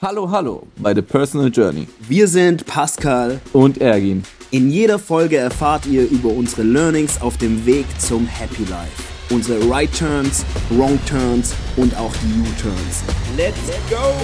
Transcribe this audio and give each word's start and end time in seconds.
Hallo, 0.00 0.30
hallo 0.30 0.66
bei 0.76 0.94
The 0.94 1.02
Personal 1.02 1.50
Journey 1.50 1.88
Wir 2.00 2.28
sind 2.28 2.66
Pascal. 2.66 3.40
und 3.52 3.78
Ergin. 3.80 4.22
In 4.50 4.70
jeder 4.70 4.98
Folge 4.98 5.36
erfahrt 5.36 5.86
ihr 5.86 6.08
über 6.08 6.30
unsere 6.30 6.62
Learnings 6.62 7.20
auf 7.20 7.36
dem 7.38 7.66
Weg 7.66 7.86
zum 8.00 8.26
Happy 8.26 8.64
Life. 8.64 9.02
Unsere 9.30 9.68
Right 9.68 9.92
Turns, 9.92 10.44
Wrong 10.70 10.98
Turns 11.06 11.54
und 11.76 11.94
auch 11.98 12.12
die 12.22 12.40
U-Turns. 12.40 13.02
Let's 13.36 13.58
go! 13.90 14.14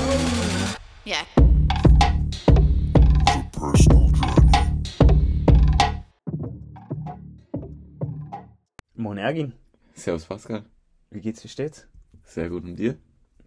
Yeah. 1.05 1.25
Moin 8.97 9.19
Ergin, 9.19 9.53
Servus 9.95 10.25
Pascal. 10.25 10.65
wie 11.11 11.21
geht's, 11.21 11.43
wie 11.45 11.49
steht's? 11.49 11.87
Sehr 12.25 12.49
gut 12.49 12.65
und 12.65 12.77
dir? 12.77 12.97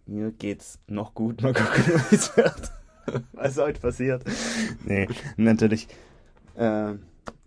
Mir 0.08 0.32
geht's 0.32 0.78
noch 0.86 1.12
gut, 1.14 1.42
mal 1.42 1.52
gucken, 1.52 2.00
es 2.10 2.34
wird. 2.34 2.72
Was 3.32 3.58
heute 3.58 3.78
passiert. 3.80 4.24
Nee, 4.84 5.06
natürlich 5.36 5.86
äh, 6.54 6.94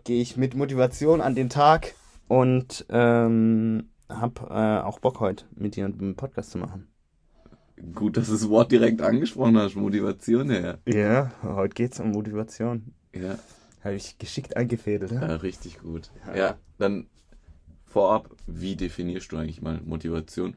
gehe 0.04 0.22
ich 0.22 0.38
mit 0.38 0.54
Motivation 0.56 1.22
an 1.22 1.34
den 1.34 1.50
Tag 1.50 1.96
und 2.28 2.86
ähm, 2.90 3.90
hab 4.10 4.50
äh, 4.52 4.80
auch 4.80 5.00
Bock 5.00 5.20
heute 5.20 5.46
mit 5.56 5.76
dir 5.76 5.86
einen 5.86 6.16
Podcast 6.16 6.52
zu 6.52 6.60
machen. 6.60 6.88
Gut, 7.96 8.16
dass 8.16 8.28
du 8.28 8.34
das 8.34 8.48
Wort 8.48 8.72
direkt 8.72 9.02
angesprochen 9.02 9.58
hast. 9.58 9.76
Motivation, 9.76 10.52
ja. 10.52 10.78
Ja, 10.86 11.32
heute 11.42 11.74
geht's 11.74 12.00
um 12.00 12.12
Motivation. 12.12 12.94
Ja, 13.14 13.40
Habe 13.84 13.96
ich 13.96 14.20
geschickt 14.20 14.56
eingefädelt. 14.56 15.12
ja 15.12 15.28
Ja? 15.30 15.36
richtig 15.38 15.80
gut. 15.80 16.12
Ja, 16.36 16.58
dann 16.78 17.08
vorab, 17.88 18.30
wie 18.46 18.76
definierst 18.76 19.32
du 19.32 19.38
eigentlich 19.38 19.64
mal 19.64 19.82
Motivation? 19.84 20.56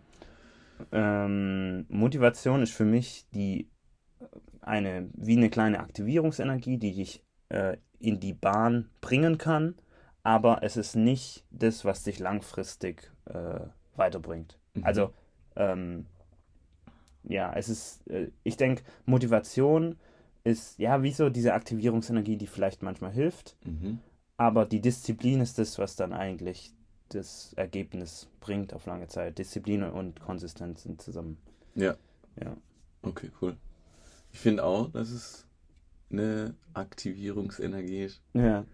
Ähm, 0.92 1.86
Motivation 1.88 2.62
ist 2.62 2.72
für 2.72 2.84
mich 2.84 3.26
die 3.34 3.68
eine 4.60 5.08
wie 5.14 5.36
eine 5.36 5.50
kleine 5.50 5.80
Aktivierungsenergie, 5.80 6.78
die 6.78 6.92
dich 6.94 7.22
äh, 7.48 7.76
in 7.98 8.20
die 8.20 8.32
Bahn 8.32 8.90
bringen 9.00 9.38
kann, 9.38 9.76
aber 10.22 10.62
es 10.62 10.76
ist 10.76 10.96
nicht 10.96 11.44
das, 11.50 11.84
was 11.84 12.02
dich 12.02 12.18
langfristig 12.18 13.12
äh, 13.26 13.60
weiterbringt. 13.96 14.58
Also 14.82 15.12
ähm, 15.56 16.06
ja, 17.22 17.52
es 17.54 17.68
ist, 17.68 18.06
äh, 18.08 18.30
ich 18.42 18.56
denke, 18.56 18.82
Motivation 19.06 19.96
ist 20.42 20.78
ja 20.78 21.02
wie 21.02 21.12
so 21.12 21.30
diese 21.30 21.54
Aktivierungsenergie, 21.54 22.36
die 22.36 22.46
vielleicht 22.46 22.82
manchmal 22.82 23.12
hilft, 23.12 23.56
Mhm. 23.64 24.00
aber 24.36 24.66
die 24.66 24.80
Disziplin 24.80 25.40
ist 25.40 25.58
das, 25.58 25.78
was 25.78 25.96
dann 25.96 26.12
eigentlich 26.12 26.73
das 27.10 27.52
Ergebnis 27.54 28.28
bringt 28.40 28.72
auf 28.74 28.86
lange 28.86 29.06
Zeit. 29.08 29.38
Disziplin 29.38 29.82
und 29.82 30.20
Konsistenz 30.20 30.82
sind 30.82 31.00
zusammen. 31.02 31.38
Ja, 31.74 31.96
Ja. 32.40 32.56
okay, 33.02 33.30
cool. 33.40 33.56
Ich 34.32 34.38
finde 34.40 34.64
auch, 34.64 34.90
dass 34.90 35.10
es 35.10 35.46
eine 36.10 36.54
Aktivierungsenergie 36.72 38.02
ist. 38.04 38.22
Ja. 38.32 38.64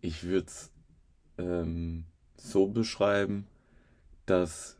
Ich 0.00 0.24
würde 0.24 0.46
es 0.46 0.70
ähm, 1.38 2.04
so 2.36 2.66
beschreiben, 2.68 3.46
dass 4.26 4.78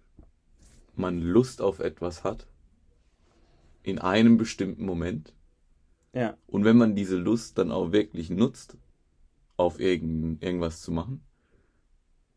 man 0.95 1.20
Lust 1.20 1.61
auf 1.62 1.78
etwas 1.80 2.25
hat 2.25 2.47
in 3.83 3.98
einem 3.98 4.36
bestimmten 4.36 4.84
Moment 4.84 5.33
Ja. 6.14 6.36
und 6.47 6.64
wenn 6.64 6.77
man 6.77 6.95
diese 6.95 7.17
Lust 7.17 7.58
dann 7.58 7.70
auch 7.73 7.92
wirklich 7.92 8.30
nutzt, 8.30 8.77
auf 9.56 9.80
irgend, 9.80 10.42
irgendwas 10.42 10.80
zu 10.83 10.92
machen, 10.92 11.23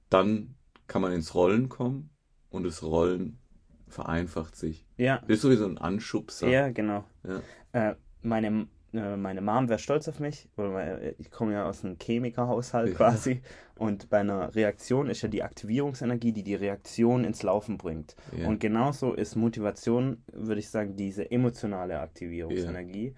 dann 0.10 0.56
kann 0.88 1.02
man 1.02 1.12
ins 1.14 1.34
Rollen 1.36 1.70
kommen 1.70 2.10
und 2.50 2.64
das 2.64 2.84
Rollen 2.84 3.40
vereinfacht 3.88 4.56
sich. 4.56 4.86
Ja. 4.98 5.20
Das 5.28 5.38
ist 5.38 5.42
sowieso 5.42 5.66
ein 5.66 5.78
Anschubser. 5.78 6.48
Ja, 6.48 6.70
genau. 6.70 7.04
Ja. 7.24 7.92
Äh, 7.92 7.96
meine, 8.22 8.68
äh, 8.94 9.16
meine 9.16 9.42
Mom 9.42 9.70
wäre 9.70 9.80
stolz 9.80 10.08
auf 10.08 10.20
mich, 10.20 10.50
weil 10.56 10.70
meine- 10.70 11.16
ich 11.18 11.32
komme 11.32 11.54
ja 11.54 11.68
aus 11.68 11.84
einem 11.86 11.98
Chemikerhaushalt 12.00 12.90
Ja. 12.90 12.96
quasi. 12.96 13.42
Und 13.78 14.10
bei 14.10 14.20
einer 14.20 14.54
Reaktion 14.56 15.10
ist 15.10 15.22
ja 15.22 15.30
die 15.30 15.44
Aktivierungsenergie, 15.44 16.32
die 16.32 16.44
die 16.44 16.56
Reaktion 16.56 17.24
ins 17.26 17.44
Laufen 17.44 17.78
bringt. 17.78 18.16
Ja. 18.38 18.48
Und 18.48 18.60
genauso 18.60 19.14
ist 19.14 19.36
Motivation, 19.36 20.24
würde 20.34 20.60
ich 20.60 20.70
sagen, 20.70 20.96
diese 20.96 21.30
emotionale 21.30 22.00
Aktivierungsenergie, 22.00 23.14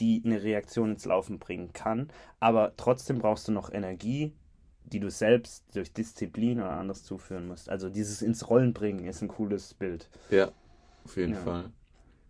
die 0.00 0.22
eine 0.24 0.42
Reaktion 0.42 0.92
ins 0.92 1.04
Laufen 1.04 1.38
bringen 1.38 1.72
kann. 1.72 2.08
Aber 2.40 2.72
trotzdem 2.76 3.18
brauchst 3.18 3.48
du 3.48 3.52
noch 3.52 3.72
Energie, 3.72 4.32
die 4.92 5.00
du 5.00 5.10
selbst 5.10 5.64
durch 5.74 5.92
Disziplin 5.92 6.60
oder 6.60 6.72
anders 6.72 7.04
zuführen 7.04 7.46
musst. 7.48 7.68
Also 7.70 7.88
dieses 7.88 8.22
ins 8.22 8.48
Rollen 8.48 8.72
bringen 8.72 9.06
ist 9.06 9.22
ein 9.22 9.28
cooles 9.28 9.74
Bild. 9.74 10.08
ja, 10.30 10.50
auf 11.04 11.16
jeden 11.16 11.34
Ja. 11.34 11.40
Fall. 11.40 11.70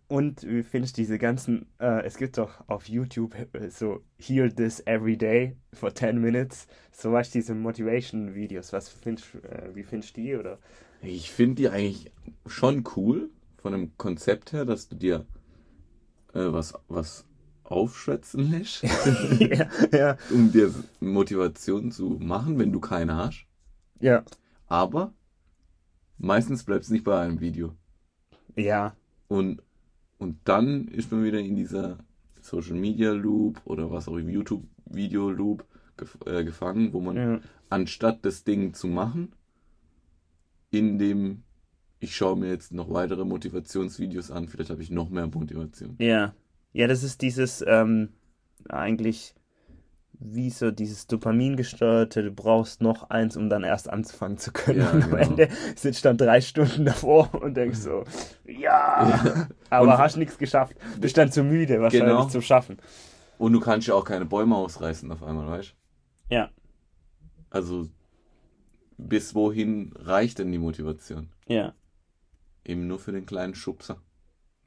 Und 0.09 0.43
wie 0.43 0.63
findest 0.63 0.97
du 0.97 1.01
diese 1.01 1.17
ganzen, 1.17 1.65
äh, 1.79 2.03
es 2.05 2.17
gibt 2.17 2.37
doch 2.37 2.67
auf 2.67 2.87
YouTube 2.87 3.33
äh, 3.53 3.69
so 3.69 4.01
Heal 4.19 4.51
This 4.51 4.81
Every 4.85 5.17
Day 5.17 5.55
for 5.73 5.93
10 5.95 6.19
Minutes, 6.19 6.67
so 6.91 7.11
du, 7.33 7.39
diese 7.39 7.55
Motivation-Videos, 7.55 8.73
was 8.73 8.89
findest, 8.89 9.33
äh, 9.35 9.73
wie 9.73 9.83
findest 9.83 10.15
du 10.17 10.21
die, 10.21 10.35
oder? 10.35 10.59
Ich 11.01 11.31
finde 11.31 11.55
die 11.55 11.69
eigentlich 11.69 12.11
schon 12.45 12.83
cool 12.95 13.29
von 13.57 13.71
dem 13.71 13.97
Konzept 13.97 14.53
her, 14.53 14.65
dass 14.65 14.87
du 14.87 14.95
dir 14.95 15.25
äh, 16.33 16.51
was, 16.51 16.73
was 16.87 17.25
aufschwätzen 17.73 18.51
lässt, 18.51 18.83
ja, 19.39 19.67
ja, 19.91 20.17
um 20.29 20.51
dir 20.51 20.73
Motivation 20.99 21.91
zu 21.91 22.17
machen, 22.19 22.59
wenn 22.59 22.71
du 22.71 22.79
keine 22.79 23.15
hast. 23.17 23.45
ja, 23.99 24.23
Aber 24.67 25.13
meistens 26.17 26.63
bleibt 26.63 26.83
es 26.83 26.89
nicht 26.89 27.03
bei 27.03 27.19
einem 27.19 27.39
Video. 27.39 27.75
ja, 28.55 28.95
Und, 29.27 29.61
und 30.17 30.37
dann 30.45 30.87
ist 30.87 31.11
man 31.11 31.23
wieder 31.23 31.39
in 31.39 31.55
dieser 31.55 31.97
Social 32.41 32.75
Media 32.75 33.11
Loop 33.11 33.61
oder 33.65 33.89
was 33.91 34.07
auch 34.07 34.17
im 34.17 34.29
YouTube 34.29 34.63
Video 34.85 35.29
Loop 35.29 35.65
gef 35.97 36.17
äh, 36.25 36.43
gefangen, 36.43 36.93
wo 36.93 37.01
man 37.01 37.15
ja, 37.15 37.39
anstatt 37.69 38.25
das 38.25 38.43
Ding 38.43 38.73
zu 38.73 38.87
machen, 38.87 39.33
in 40.71 40.97
dem 40.99 41.43
ich 41.99 42.15
schaue 42.15 42.35
mir 42.35 42.49
jetzt 42.49 42.73
noch 42.73 42.89
weitere 42.91 43.23
Motivationsvideos 43.23 44.29
an, 44.29 44.49
vielleicht 44.49 44.69
habe 44.71 44.81
ich 44.81 44.91
noch 44.91 45.09
mehr 45.09 45.27
Motivation. 45.27 45.95
ja. 45.99 46.33
Ja, 46.73 46.87
das 46.87 47.03
ist 47.03 47.21
dieses, 47.21 47.63
ähm, 47.67 48.09
eigentlich 48.69 49.35
wie 50.25 50.49
so 50.51 50.71
dieses 50.71 51.07
Dopamin 51.07 51.57
gesteuerte, 51.57 52.23
du 52.23 52.31
brauchst 52.31 52.81
noch 52.81 53.09
eins, 53.09 53.35
um 53.35 53.49
dann 53.49 53.63
erst 53.63 53.89
anzufangen 53.89 54.37
zu 54.37 54.51
können. 54.53 54.79
Ja, 54.79 54.91
und 54.91 55.03
am 55.03 55.09
genau. 55.11 55.17
Ende 55.21 55.49
sitzt 55.75 56.05
dann 56.05 56.17
drei 56.17 56.39
Stunden 56.39 56.85
davor 56.85 57.33
und 57.33 57.55
denkst 57.55 57.79
so, 57.79 58.03
ja, 58.45 59.47
aber 59.69 59.93
Und- 59.93 59.97
hast 59.97 60.15
nichts 60.17 60.37
geschafft. 60.37 60.77
Bist 60.99 61.17
dann 61.17 61.31
zu 61.31 61.43
müde 61.43 61.81
wahrscheinlich 61.81 62.07
Genau. 62.09 62.27
zum 62.29 62.41
Schaffen. 62.41 62.77
Und 63.37 63.51
du 63.53 63.59
kannst 63.59 63.87
ja 63.87 63.95
auch 63.95 64.05
keine 64.05 64.25
Bäume 64.25 64.55
ausreißen 64.55 65.11
auf 65.11 65.23
einmal, 65.23 65.47
weißt 65.47 65.75
du? 66.29 66.33
Ja, 66.35 66.49
Also 67.49 67.87
bis 68.97 69.35
wohin 69.35 69.91
reicht 69.97 70.39
denn 70.39 70.51
die 70.51 70.57
Motivation? 70.59 71.29
ja, 71.47 71.73
Eben 72.63 72.87
nur 72.87 72.97
für 72.99 73.11
den 73.11 73.25
kleinen 73.25 73.55
Schubser. 73.55 73.97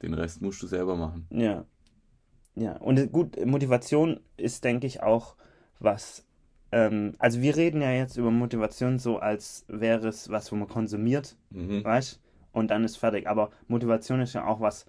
Den 0.03 0.13
Rest 0.13 0.41
musst 0.43 0.61
du 0.61 0.67
selber 0.67 0.95
machen. 0.95 1.25
ja. 1.31 1.65
Ja, 2.57 2.77
und 2.77 2.97
äh, 2.97 3.07
gut, 3.07 3.43
Motivation 3.45 4.19
ist, 4.35 4.63
denke 4.63 4.87
ich, 4.87 5.03
auch 5.03 5.35
was. 5.79 6.25
Ähm, 6.71 7.15
also, 7.19 7.41
wir 7.41 7.55
reden 7.55 7.81
ja 7.81 7.91
jetzt 7.91 8.17
über 8.17 8.31
Motivation 8.31 8.99
so, 8.99 9.19
als 9.19 9.63
wäre 9.67 10.07
es 10.07 10.29
was, 10.29 10.51
wo 10.51 10.55
man 10.55 10.67
konsumiert, 10.67 11.37
Mhm. 11.51 11.83
weißt 11.83 12.19
Und 12.51 12.71
dann 12.71 12.83
ist 12.83 12.97
fertig. 12.97 13.27
Aber 13.27 13.51
Motivation 13.67 14.19
ist 14.21 14.33
ja 14.33 14.45
auch 14.47 14.59
was 14.59 14.87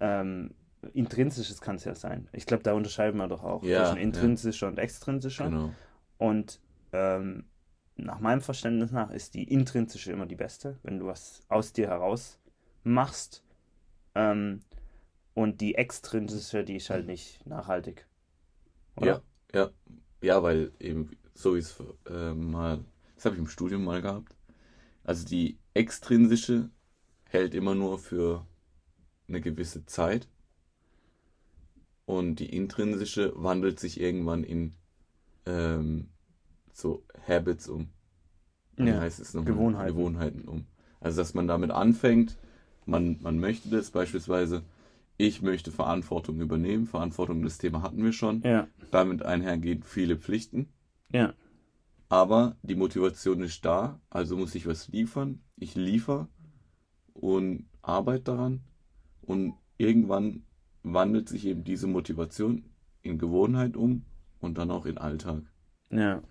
ähm, 0.00 0.54
Intrinsisches, 0.94 1.60
kann 1.60 1.76
es 1.76 1.84
ja 1.84 1.94
sein. 1.94 2.28
Ich 2.32 2.46
glaube, 2.46 2.62
da 2.62 2.72
unterscheiden 2.72 3.18
wir 3.18 3.28
doch 3.28 3.44
auch 3.44 3.62
Ja, 3.62 3.84
zwischen 3.84 3.98
ja. 3.98 4.02
intrinsischer 4.02 4.68
und 4.68 4.78
extrinsischer. 4.78 5.44
Genau. 5.50 5.70
Und 6.16 6.60
ähm, 6.92 7.44
nach 7.96 8.20
meinem 8.20 8.40
Verständnis 8.40 8.90
nach 8.90 9.10
ist 9.10 9.34
die 9.34 9.44
intrinsische 9.44 10.10
immer 10.12 10.24
die 10.24 10.36
beste, 10.36 10.78
wenn 10.82 10.98
du 10.98 11.06
was 11.06 11.42
aus 11.48 11.74
dir 11.74 11.88
heraus 11.88 12.38
machst. 12.82 13.44
Ähm, 14.14 14.60
und 15.40 15.60
die 15.60 15.74
extrinsische, 15.76 16.64
die 16.64 16.76
ist 16.76 16.90
halt 16.90 17.06
nicht 17.06 17.44
nachhaltig. 17.46 18.06
Ja, 19.00 19.22
ja. 19.54 19.70
Ja, 20.22 20.42
weil 20.42 20.72
eben, 20.80 21.10
so 21.34 21.54
wie 21.54 21.60
es 21.60 21.76
äh, 22.06 22.34
mal, 22.34 22.84
das 23.16 23.24
habe 23.24 23.34
ich 23.36 23.40
im 23.40 23.48
Studium 23.48 23.84
mal 23.84 24.02
gehabt. 24.02 24.36
Also 25.04 25.26
die 25.26 25.58
extrinsische 25.74 26.70
hält 27.24 27.54
immer 27.54 27.74
nur 27.74 27.98
für 27.98 28.46
eine 29.28 29.40
gewisse 29.42 29.86
Zeit. 29.86 30.28
Und 32.06 32.36
die 32.36 32.54
intrinsische 32.54 33.32
wandelt 33.36 33.78
sich 33.78 34.00
irgendwann 34.00 34.42
in 34.44 34.74
ähm, 35.46 36.08
so 36.72 37.04
Habits 37.28 37.68
um. 37.68 37.88
Wie 38.78 38.94
Ja, 38.94 38.96
heißt 38.96 39.20
es 39.20 39.34
noch? 39.34 39.44
Gewohnheiten. 39.44 39.84
Gewohnheiten 39.84 40.48
um. 40.48 40.66
Also 41.00 41.20
dass 41.20 41.34
man 41.34 41.48
damit 41.48 41.70
anfängt, 41.70 42.36
man, 42.86 43.18
man 43.22 43.38
möchte 43.40 43.70
das 43.70 43.90
beispielsweise, 43.90 44.62
ich 45.20 45.42
möchte 45.42 45.70
Verantwortung 45.70 46.40
übernehmen. 46.40 46.86
Verantwortung, 46.86 47.42
das 47.42 47.58
Thema 47.58 47.82
hatten 47.82 48.02
wir 48.02 48.12
schon. 48.12 48.40
Ja, 48.42 48.68
Damit 48.90 49.22
einhergehen 49.22 49.82
viele 49.82 50.16
Pflichten. 50.16 50.70
ja, 51.12 51.34
Aber 52.08 52.56
die 52.62 52.74
Motivation 52.74 53.42
ist 53.42 53.64
da, 53.66 54.00
also 54.08 54.38
muss 54.38 54.54
ich 54.54 54.66
was 54.66 54.88
liefern. 54.88 55.42
Ich 55.56 55.74
liefere 55.74 56.28
und 57.12 57.66
arbeite 57.82 58.24
daran. 58.24 58.62
Und 59.20 59.54
irgendwann 59.76 60.44
wandelt 60.82 61.28
sich 61.28 61.44
eben 61.46 61.64
diese 61.64 61.86
Motivation 61.86 62.64
in 63.02 63.18
Gewohnheit 63.18 63.76
um 63.76 64.06
und 64.40 64.56
dann 64.56 64.70
auch 64.70 64.86
in 64.86 64.96
Alltag. 64.96 65.42
Ja. 65.90 66.22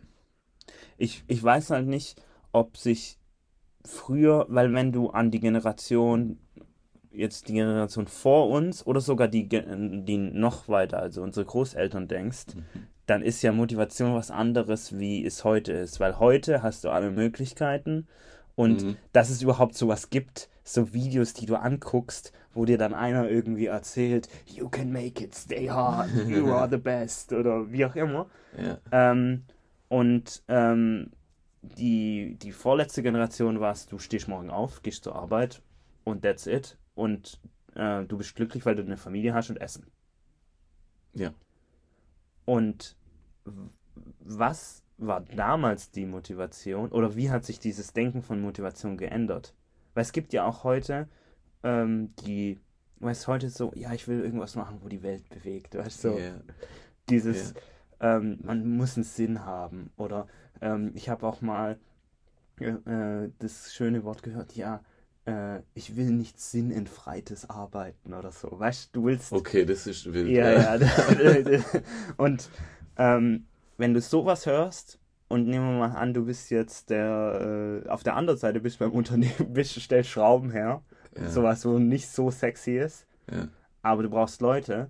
Ich, 0.97 1.23
ich 1.27 1.43
weiß 1.43 1.69
halt 1.69 1.87
nicht, 1.87 2.19
ob 2.51 2.75
sich 2.75 3.19
früher, 3.85 4.47
weil 4.49 4.73
wenn 4.73 4.91
du 4.91 5.11
an 5.11 5.29
die 5.29 5.39
Generation, 5.39 6.39
jetzt 7.11 7.47
die 7.49 7.53
Generation 7.53 8.07
vor 8.07 8.49
uns 8.49 8.85
oder 8.85 9.01
sogar 9.01 9.27
die, 9.27 9.47
die 9.47 10.17
noch 10.17 10.67
weiter, 10.69 10.99
also 10.99 11.21
unsere 11.23 11.45
Großeltern 11.45 12.07
denkst, 12.07 12.47
dann 13.05 13.21
ist 13.23 13.41
ja 13.41 13.51
Motivation 13.51 14.13
was 14.13 14.29
anderes, 14.31 14.97
wie 14.99 15.25
es 15.25 15.43
heute 15.43 15.71
ist. 15.73 15.99
Weil 15.99 16.19
heute 16.19 16.61
hast 16.61 16.83
du 16.83 16.89
alle 16.89 17.09
Möglichkeiten 17.09 18.07
und 18.55 18.83
Mhm. 18.83 18.97
dass 19.13 19.29
es 19.29 19.41
überhaupt 19.41 19.75
sowas 19.75 20.09
gibt, 20.09 20.49
so 20.63 20.93
Videos, 20.93 21.33
die 21.33 21.47
du 21.47 21.55
anguckst, 21.55 22.31
wo 22.53 22.65
dir 22.65 22.77
dann 22.77 22.93
einer 22.93 23.27
irgendwie 23.29 23.65
erzählt, 23.67 24.29
you 24.45 24.69
can 24.69 24.91
make 24.91 25.23
it, 25.23 25.33
stay 25.33 25.67
hard, 25.67 26.09
you 26.27 26.51
are 26.53 26.69
the 26.69 26.77
best 26.77 27.33
oder 27.39 27.71
wie 27.71 27.85
auch 27.85 27.95
immer. 27.95 28.27
Ja. 28.57 28.77
Ähm, 28.91 29.43
und 29.87 30.43
ähm, 30.47 31.11
die, 31.61 32.37
die 32.41 32.51
vorletzte 32.51 33.01
Generation 33.01 33.59
war 33.59 33.71
es, 33.71 33.87
du 33.87 33.97
stehst 33.97 34.27
morgen 34.27 34.49
auf, 34.51 34.83
gehst 34.83 35.03
zur 35.05 35.15
Arbeit 35.15 35.61
und 36.03 36.21
that's 36.21 36.45
it. 36.45 36.77
Und 36.99 37.39
äh, 37.75 38.03
du 38.03 38.17
bist 38.17 38.35
glücklich, 38.35 38.65
weil 38.65 38.75
du 38.75 38.83
eine 38.83 38.97
Familie 38.97 39.33
hast 39.33 39.49
und 39.49 39.61
Essen. 39.61 39.87
Ja. 41.13 41.33
Und 42.43 42.97
was 44.19 44.83
war 44.97 45.21
damals 45.21 45.91
die 45.91 46.05
Motivation 46.05 46.89
oder 46.91 47.15
wie 47.15 47.29
hat 47.31 47.45
sich 47.45 47.59
dieses 47.59 47.93
Denken 47.93 48.21
von 48.21 48.41
Motivation 48.41 48.97
geändert? 48.97 49.53
Weil 49.93 50.01
es 50.01 50.11
gibt 50.11 50.33
ja 50.33 50.45
auch 50.45 50.65
heute 50.65 51.07
ähm, 51.63 52.13
die, 52.25 52.59
weißt 52.99 53.27
heute 53.27 53.49
so, 53.49 53.71
ja, 53.75 53.93
ich 53.93 54.07
will 54.09 54.19
irgendwas 54.21 54.55
machen, 54.55 54.79
wo 54.81 54.89
die 54.89 55.01
Welt 55.01 55.29
bewegt, 55.29 55.75
weißt 55.75 56.03
du? 56.03 56.09
So, 56.09 56.17
Ja. 56.17 56.33
dieses, 57.09 57.53
ähm, 58.01 58.39
man 58.43 58.75
muss 58.75 58.97
einen 58.97 59.05
Sinn 59.05 59.45
haben. 59.45 59.89
Oder 59.95 60.27
ähm, 60.59 60.91
ich 60.95 61.07
habe 61.07 61.25
auch 61.25 61.41
mal 61.41 61.79
äh, 62.59 63.29
das 63.39 63.73
schöne 63.73 64.03
Wort 64.03 64.21
gehört, 64.21 64.55
ja, 64.57 64.83
äh, 65.29 65.61
ich 65.73 65.95
will 65.95 66.09
nicht 66.11 66.39
sinnentfreites 66.39 67.49
Arbeiten 67.49 68.13
oder 68.13 68.31
so. 68.31 68.49
Weißt 68.51 68.95
du, 68.95 69.01
du 69.01 69.07
willst. 69.07 69.31
Okay, 69.31 69.65
das 69.65 69.87
ist 69.87 70.11
wild. 70.11 70.29
Ja, 70.29 70.75
ja. 70.77 70.79
und 72.17 72.49
ähm, 72.97 73.45
wenn 73.77 73.93
du 73.93 74.01
sowas 74.01 74.45
hörst 74.45 74.99
und 75.27 75.47
nehmen 75.47 75.65
wir 75.73 75.87
mal 75.87 75.95
an, 75.95 76.13
du 76.13 76.25
bist 76.25 76.49
jetzt 76.49 76.89
der, 76.89 77.83
äh, 77.85 77.89
auf 77.89 78.03
der 78.03 78.15
anderen 78.15 78.39
Seite 78.39 78.59
bist 78.59 78.79
beim 78.79 78.91
Unternehmen, 78.91 79.33
bist, 79.53 79.79
stellst 79.79 80.09
Schrauben 80.09 80.51
her, 80.51 80.81
Ja. 81.15 81.29
sowas, 81.29 81.65
wo 81.65 81.79
nicht 81.79 82.07
so 82.09 82.31
sexy 82.31 82.77
ist, 82.77 83.05
Ja. 83.31 83.47
aber 83.81 84.03
du 84.03 84.09
brauchst 84.09 84.41
Leute. 84.41 84.89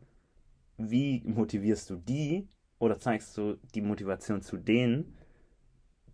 Wie 0.78 1.22
motivierst 1.26 1.90
du 1.90 1.98
die 1.98 2.48
oder 2.80 2.98
zeigst 3.00 3.38
du 3.38 3.58
die 3.76 3.82
Motivation 3.82 4.42
zu 4.42 4.56
denen, 4.56 5.14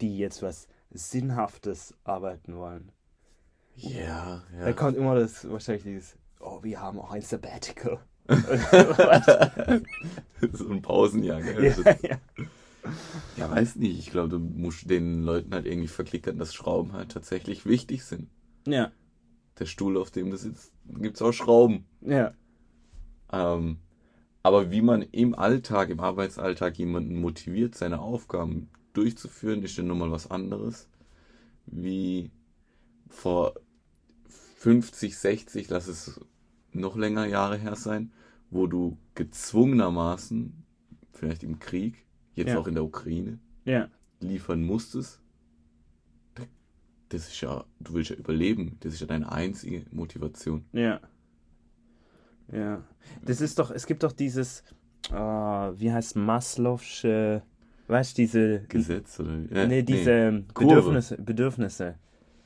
die 0.01 0.18
jetzt 0.18 0.42
was 0.42 0.68
Sinnhaftes 0.89 1.94
arbeiten 2.04 2.56
wollen? 2.56 2.92
Ja, 3.77 4.44
Da 4.60 4.68
ja. 4.68 4.74
kommt 4.74 4.98
immer 4.98 5.16
das 5.16 5.50
wahrscheinlich 5.50 5.83
dieses, 5.83 6.18
oh, 6.39 6.63
wir 6.63 6.80
haben 6.81 7.00
auch 7.00 7.12
ein 7.12 7.22
Sabbatical. 7.22 8.00
so 10.54 10.69
ein 10.69 10.81
Pausenjahr, 10.81 11.42
gell? 11.42 11.75
ja, 11.86 11.95
ja. 12.10 12.19
Ja, 13.36 13.50
weiß 13.51 13.75
nicht. 13.77 14.00
Ich 14.00 14.12
glaube, 14.12 14.30
du 14.30 14.39
musst 14.39 14.89
den 14.89 15.24
Leuten 15.24 15.54
halt 15.54 15.66
irgendwie 15.66 15.88
verklickern, 15.88 16.38
dass 16.38 16.54
Schrauben 16.54 16.94
halt 16.94 17.12
tatsächlich 17.12 17.66
wichtig 17.66 18.04
sind. 18.04 18.30
ja, 18.68 18.92
Der 19.60 19.66
Stuhl, 19.66 19.98
auf 19.98 20.12
dem 20.12 20.31
du 20.31 20.38
sitzt, 20.38 20.72
gibt's 20.86 21.22
auch 21.22 21.33
Schrauben. 21.33 21.86
ja, 22.01 22.33
Ähm, 23.31 23.77
aber 24.44 24.72
wie 24.72 24.81
man 24.81 25.01
im 25.04 25.36
Alltag, 25.36 25.89
im 25.89 26.00
Arbeitsalltag 26.00 26.77
jemanden 26.77 27.19
motiviert, 27.19 27.75
seine 27.75 28.00
Aufgaben 28.01 28.69
durchzuführen, 28.94 29.63
ist 29.63 29.77
ja 29.77 29.83
nun 29.83 30.00
mal 30.00 30.12
was 30.12 30.31
anderes. 30.31 30.89
Wie 31.68 32.31
vor 33.10 33.56
50, 34.65 35.15
60, 35.15 35.69
lass 35.69 35.88
es 35.88 36.19
noch 36.71 36.97
länger 36.97 37.27
Jahre 37.27 37.56
her 37.56 37.75
sein, 37.75 38.12
wo 38.50 38.65
du 38.65 38.97
gezwungenermaßen, 39.13 40.63
vielleicht 41.13 41.44
im 41.44 41.59
Krieg, 41.59 42.03
jetzt 42.33 42.50
Ja. 42.50 42.57
auch 42.57 42.65
in 42.65 42.73
der 42.73 42.83
Ukraine, 42.83 43.38
ja, 43.65 43.89
liefern 44.21 44.63
musstest. 44.63 45.21
Das 47.09 47.27
ist 47.27 47.39
ja, 47.41 47.63
du 47.79 47.94
willst 47.94 48.09
ja 48.09 48.15
überleben. 48.15 48.77
Das 48.79 48.94
ist 48.95 49.01
ja 49.01 49.06
deine 49.06 49.31
einzige 49.31 49.85
Motivation. 49.91 50.65
ja. 50.73 51.00
Ja. 52.51 52.83
Das 53.23 53.41
ist 53.41 53.57
doch, 53.59 53.69
es 53.71 53.85
gibt 53.85 54.01
doch 54.03 54.12
dieses, 54.12 54.63
ah, 55.12 55.73
wie 55.77 55.91
heißt 55.91 56.15
Maslow'sche, 56.15 57.41
weißt 57.88 58.17
du, 58.17 58.21
diese, 58.23 58.62
Gesetz 58.67 59.19
oder 59.19 59.33
äh, 59.51 59.67
nee, 59.67 59.83
diese 59.83 60.44
Kurve. 60.56 60.75
Bedürfnisse, 60.75 61.17
Bedürfnisse. 61.21 61.95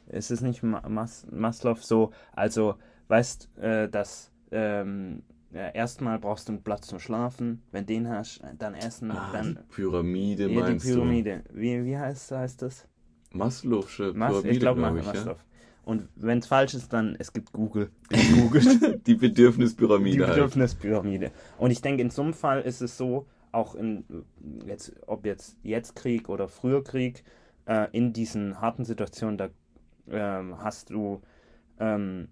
Ist 0.09 0.31
es 0.31 0.41
nicht 0.41 0.63
Ma 0.63 0.81
Mas 0.87 1.25
Maslow 1.31 1.75
so, 1.75 2.11
also, 2.33 2.75
weißt, 3.07 3.49
äh, 3.57 3.89
dass, 3.89 4.31
ähm, 4.51 5.23
ja, 5.51 5.69
erstmal 5.69 6.19
brauchst 6.19 6.47
du 6.47 6.53
einen 6.53 6.63
Platz 6.63 6.87
zum 6.87 6.99
Schlafen, 6.99 7.63
wenn 7.71 7.85
den 7.85 8.07
hast, 8.09 8.41
dann 8.57 8.75
Essen, 8.75 9.11
Ah, 9.11 9.31
dann 9.33 9.55
die 9.55 9.73
Pyramide 9.73 10.43
ja, 10.43 10.49
die 10.49 10.55
meinst 10.55 10.85
Pyramide. 10.85 11.43
Wie, 11.51 11.85
wie 11.85 11.97
heißt, 11.97 12.31
heißt 12.31 12.61
das? 12.61 12.87
du? 13.31 13.37
Maslow'sche 13.37 14.13
Mas 14.13 14.29
Pyramide, 14.31 14.49
ich 14.49 14.59
glaube, 14.59 14.81
ich, 14.99 15.05
Maslow. 15.05 15.31
ja. 15.31 15.37
Und 15.85 16.07
wenn 16.15 16.39
es 16.39 16.47
falsch 16.47 16.75
ist, 16.75 16.93
dann, 16.93 17.15
es 17.17 17.33
gibt 17.33 17.51
Google. 17.51 17.89
Google. 18.35 18.99
Die 19.07 19.15
Die 19.15 19.15
Bedürfnispyramide 19.15 20.27
halt. 20.27 20.35
Bedürfnispyramide. 20.35 21.31
Und 21.57 21.71
ich 21.71 21.81
denke, 21.81 22.01
in 22.03 22.09
so 22.11 22.21
einem 22.21 22.33
Fall 22.33 22.61
ist 22.61 22.81
es 22.81 22.97
so, 22.97 23.25
auch 23.51 23.73
in, 23.75 24.03
jetzt, 24.67 24.93
ob 25.07 25.25
jetzt 25.25 25.57
jetzt 25.63 25.95
Krieg 25.95 26.29
oder 26.29 26.47
früher 26.47 26.83
Krieg, 26.83 27.23
äh, 27.65 27.87
in 27.91 28.13
diesen 28.13 28.61
harten 28.61 28.85
Situationen, 28.85 29.37
da 29.37 29.49
ähm, 30.11 30.61
hast 30.61 30.89
du 30.89 31.21
ähm, 31.79 32.29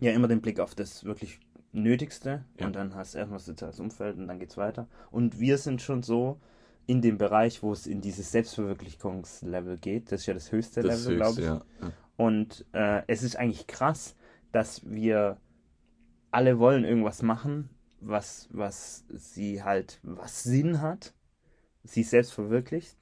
ja 0.00 0.12
immer 0.12 0.28
den 0.28 0.40
Blick 0.40 0.60
auf 0.60 0.74
das 0.74 1.04
wirklich 1.04 1.40
Nötigste 1.72 2.44
Ja. 2.58 2.66
und 2.66 2.76
dann 2.76 2.94
hast 2.94 3.14
du 3.14 3.18
erstmal 3.18 3.38
das 3.38 3.46
soziales 3.46 3.80
Umfeld 3.80 4.16
und 4.16 4.28
dann 4.28 4.38
geht's 4.38 4.56
weiter. 4.56 4.88
Und 5.10 5.40
wir 5.40 5.58
sind 5.58 5.82
schon 5.82 6.02
so 6.02 6.40
in 6.86 7.02
dem 7.02 7.18
Bereich, 7.18 7.62
wo 7.62 7.72
es 7.72 7.86
in 7.86 8.00
dieses 8.00 8.30
Selbstverwirklichungslevel 8.32 9.76
geht. 9.78 10.10
Das 10.12 10.20
ist 10.22 10.26
ja 10.26 10.34
das 10.34 10.52
höchste 10.52 10.82
Das 10.82 11.04
Level, 11.04 11.16
glaube 11.16 11.40
ich. 11.40 11.46
ja. 11.46 11.54
ja. 11.82 11.92
Und 12.16 12.64
äh, 12.72 13.02
es 13.08 13.22
ist 13.22 13.36
eigentlich 13.36 13.66
krass, 13.66 14.16
dass 14.52 14.88
wir 14.88 15.36
alle 16.30 16.58
wollen 16.58 16.84
irgendwas 16.84 17.22
machen, 17.22 17.68
was, 18.00 18.48
was 18.52 19.04
sie 19.10 19.62
halt, 19.62 20.00
was 20.02 20.44
Sinn 20.44 20.80
hat, 20.80 21.12
sie 21.84 22.02
selbst 22.04 22.32
verwirklicht. 22.32 22.96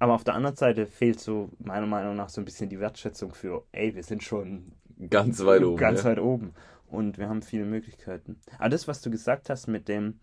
Aber 0.00 0.14
auf 0.14 0.24
der 0.24 0.34
anderen 0.34 0.56
Seite 0.56 0.86
fehlt 0.86 1.20
so 1.20 1.50
meiner 1.58 1.86
Meinung 1.86 2.16
nach 2.16 2.30
so 2.30 2.40
ein 2.40 2.44
bisschen 2.44 2.68
die 2.68 2.80
Wertschätzung 2.80 3.32
für, 3.34 3.64
ey, 3.70 3.94
wir 3.94 4.02
sind 4.02 4.22
schon 4.24 4.72
Ganz 5.08 5.44
weit 5.44 5.62
oben. 5.62 5.76
ganz 5.76 6.02
ja. 6.02 6.10
weit 6.10 6.18
oben 6.18 6.54
und 6.88 7.18
wir 7.18 7.28
haben 7.28 7.42
viele 7.42 7.64
Möglichkeiten. 7.66 8.40
Aber 8.58 8.70
das, 8.70 8.88
was 8.88 9.00
du 9.02 9.10
gesagt 9.10 9.48
hast 9.50 9.66
mit 9.68 9.88
dem, 9.88 10.18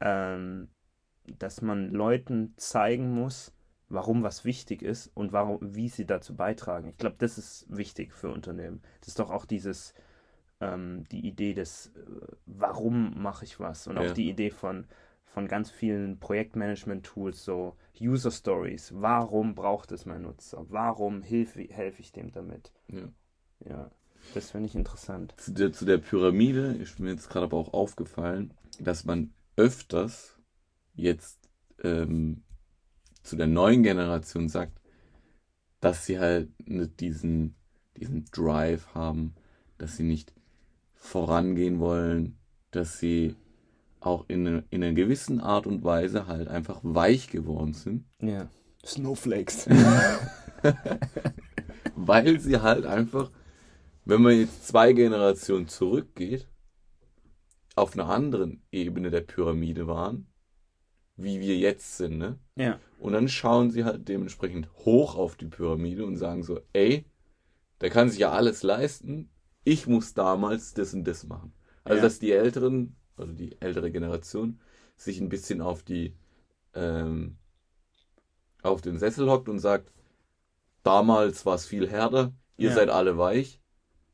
ähm, 0.00 0.68
dass 1.38 1.62
man 1.62 1.88
Leuten 1.90 2.52
zeigen 2.58 3.10
muss, 3.14 3.52
warum 3.88 4.22
was 4.22 4.44
wichtig 4.44 4.82
ist 4.82 5.10
und 5.14 5.32
warum, 5.32 5.58
wie 5.74 5.88
sie 5.88 6.04
dazu 6.06 6.36
beitragen. 6.36 6.88
Ich 6.88 6.96
glaube, 6.98 7.16
das 7.18 7.38
ist 7.38 7.66
wichtig 7.68 8.12
für 8.12 8.30
Unternehmen. 8.30 8.82
Das 9.00 9.08
ist 9.08 9.18
doch 9.18 9.30
auch 9.30 9.46
dieses, 9.46 9.94
ähm, 10.60 11.04
die 11.10 11.26
Idee 11.26 11.54
des, 11.54 11.92
äh, 11.96 12.00
warum 12.46 13.22
mache 13.22 13.44
ich 13.44 13.58
was 13.60 13.86
und 13.86 13.96
auch 13.98 14.02
Ja. 14.04 14.12
die 14.12 14.28
Idee 14.28 14.50
von, 14.50 14.86
von 15.34 15.48
ganz 15.48 15.68
vielen 15.68 16.20
Projektmanagement-Tools, 16.20 17.44
so 17.44 17.74
User 18.00 18.30
Stories. 18.30 18.92
Warum 18.94 19.56
braucht 19.56 19.90
es 19.90 20.06
mein 20.06 20.22
Nutzer? 20.22 20.64
Warum 20.68 21.22
helfe 21.22 21.64
helfe 21.64 22.02
ich 22.02 22.12
dem 22.12 22.30
damit? 22.30 22.72
Ja. 22.86 23.08
Ja, 23.68 23.90
das 24.32 24.52
finde 24.52 24.68
ich 24.68 24.76
interessant. 24.76 25.34
Zu, 25.36 25.52
der, 25.52 25.72
zu 25.72 25.84
der 25.86 25.98
Pyramide 25.98 26.74
ist 26.74 27.00
mir 27.00 27.10
jetzt 27.10 27.28
gerade 27.28 27.46
aber 27.46 27.56
auch 27.56 27.72
aufgefallen, 27.72 28.54
dass 28.78 29.04
man 29.04 29.34
öfters 29.56 30.38
jetzt 30.94 31.50
ähm, 31.82 32.44
zu 33.24 33.34
der 33.34 33.48
neuen 33.48 33.82
Generation 33.82 34.48
sagt, 34.48 34.80
dass 35.80 36.06
sie 36.06 36.20
halt 36.20 36.48
nicht 36.68 37.00
diesen, 37.00 37.56
diesen 37.96 38.26
Drive 38.26 38.94
haben, 38.94 39.34
dass 39.78 39.96
sie 39.96 40.04
nicht 40.04 40.32
vorangehen 40.94 41.80
wollen, 41.80 42.38
dass 42.70 43.00
sie 43.00 43.34
auch 44.06 44.24
in, 44.28 44.46
eine- 44.46 44.64
in 44.70 44.82
einer 44.82 44.92
gewissen 44.92 45.40
Art 45.40 45.66
und 45.66 45.84
Weise 45.84 46.26
halt 46.26 46.48
einfach 46.48 46.80
weich 46.82 47.28
geworden 47.28 47.72
sind, 47.72 48.04
Ja. 48.20 48.48
Snowflakes. 48.84 49.68
weil 51.96 52.38
sie 52.40 52.60
halt 52.60 52.86
einfach, 52.86 53.30
wenn 54.04 54.22
man 54.22 54.38
jetzt 54.38 54.66
zwei 54.68 54.92
Generationen 54.92 55.68
zurückgeht, 55.68 56.48
auf 57.76 57.94
einer 57.94 58.08
anderen 58.08 58.62
Ebene 58.70 59.10
der 59.10 59.22
Pyramide 59.22 59.86
waren, 59.86 60.26
wie 61.16 61.40
wir 61.40 61.56
jetzt 61.56 61.96
sind, 61.96 62.18
ne? 62.18 62.38
ja. 62.56 62.78
Und 62.98 63.12
dann 63.12 63.28
schauen 63.28 63.70
sie 63.70 63.84
halt 63.84 64.08
dementsprechend 64.08 64.68
hoch 64.84 65.14
auf 65.16 65.36
die 65.36 65.46
Pyramide 65.46 66.06
und 66.06 66.16
sagen 66.16 66.42
so, 66.42 66.60
ey, 66.72 67.04
der 67.82 67.90
kann 67.90 68.08
sich 68.08 68.20
ja 68.20 68.32
alles 68.32 68.62
leisten, 68.62 69.28
ich 69.64 69.86
muss 69.86 70.14
damals 70.14 70.72
das 70.74 70.94
und 70.94 71.04
das 71.04 71.26
machen. 71.26 71.52
Also 71.84 71.96
Ja. 71.98 72.02
dass 72.02 72.18
die 72.18 72.32
Älteren 72.32 72.96
oder 73.16 73.32
die 73.32 73.60
ältere 73.60 73.90
Generation 73.90 74.60
sich 74.96 75.20
ein 75.20 75.28
bisschen 75.28 75.60
auf 75.60 75.82
die 75.82 76.14
ähm, 76.74 77.36
auf 78.62 78.80
den 78.80 78.98
Sessel 78.98 79.28
hockt 79.30 79.48
und 79.48 79.58
sagt, 79.58 79.92
damals 80.82 81.44
war 81.46 81.54
es 81.54 81.66
viel 81.66 81.88
härter, 81.88 82.32
ihr 82.56 82.70
Ja. 82.70 82.74
seid 82.76 82.88
alle 82.88 83.18
weich, 83.18 83.60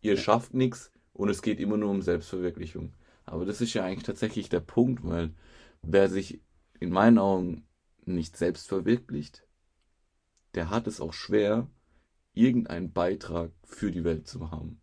ihr 0.00 0.16
schafft 0.16 0.54
nichts 0.54 0.90
und 1.12 1.28
es 1.28 1.42
geht 1.42 1.60
immer 1.60 1.76
nur 1.76 1.90
um 1.90 2.02
Selbstverwirklichung. 2.02 2.94
Aber 3.24 3.44
das 3.44 3.60
ist 3.60 3.74
ja 3.74 3.84
eigentlich 3.84 4.04
tatsächlich 4.04 4.48
der 4.48 4.60
Punkt, 4.60 5.04
weil 5.04 5.32
wer 5.82 6.08
sich 6.08 6.40
in 6.80 6.90
meinen 6.90 7.18
Augen 7.18 7.66
nicht 8.04 8.36
selbst 8.36 8.68
verwirklicht, 8.68 9.46
der 10.54 10.70
hat 10.70 10.86
es 10.86 11.00
auch 11.00 11.12
schwer, 11.12 11.68
irgendeinen 12.34 12.92
Beitrag 12.92 13.52
für 13.64 13.92
die 13.92 14.04
Welt 14.04 14.26
zu 14.26 14.50
haben. 14.50 14.80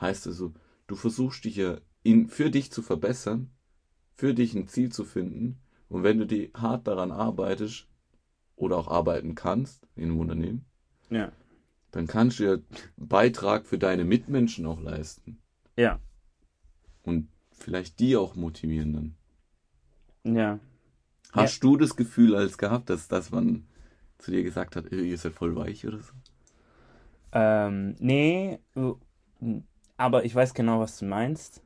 Heißt 0.00 0.26
also, 0.26 0.54
du 0.86 0.94
versuchst 0.96 1.44
dich 1.44 1.56
ja 1.56 1.78
in, 2.02 2.28
für 2.28 2.50
dich 2.50 2.70
zu 2.72 2.82
verbessern, 2.82 3.50
für 4.14 4.34
dich 4.34 4.54
ein 4.54 4.66
Ziel 4.66 4.90
zu 4.92 5.04
finden 5.04 5.58
und 5.88 6.02
wenn 6.02 6.18
du 6.18 6.26
die 6.26 6.50
hart 6.54 6.86
daran 6.86 7.10
arbeitest 7.10 7.88
oder 8.56 8.76
auch 8.76 8.88
arbeiten 8.88 9.34
kannst 9.34 9.86
in 9.96 10.04
einem 10.04 10.18
Unternehmen, 10.18 10.64
Ja. 11.10 11.32
dann 11.90 12.06
kannst 12.06 12.38
du 12.38 12.44
ja 12.44 12.52
einen 12.52 12.64
Beitrag 12.96 13.66
für 13.66 13.78
deine 13.78 14.04
Mitmenschen 14.04 14.66
auch 14.66 14.80
leisten 14.80 15.38
Ja. 15.76 15.98
und 17.02 17.28
vielleicht 17.52 17.98
die 18.00 18.16
auch 18.16 18.34
motivieren 18.36 18.92
dann. 18.92 20.34
Ja. 20.36 20.58
Hast 21.32 21.62
du 21.62 21.76
das 21.76 21.96
Gefühl 21.96 22.34
als 22.34 22.58
gehabt, 22.58 22.90
dass, 22.90 23.08
dass 23.08 23.30
man 23.30 23.66
zu 24.18 24.30
dir 24.30 24.42
gesagt 24.42 24.76
hat, 24.76 24.90
"Ey, 24.92 25.08
ihr 25.10 25.16
seid 25.18 25.32
voll 25.32 25.54
weich 25.56 25.86
oder 25.86 26.00
so? 26.00 26.12
Ähm, 27.32 27.94
nee, 28.00 28.58
aber 29.96 30.24
ich 30.24 30.34
weiß 30.34 30.52
genau, 30.54 30.80
was 30.80 30.98
du 30.98 31.04
meinst. 31.04 31.62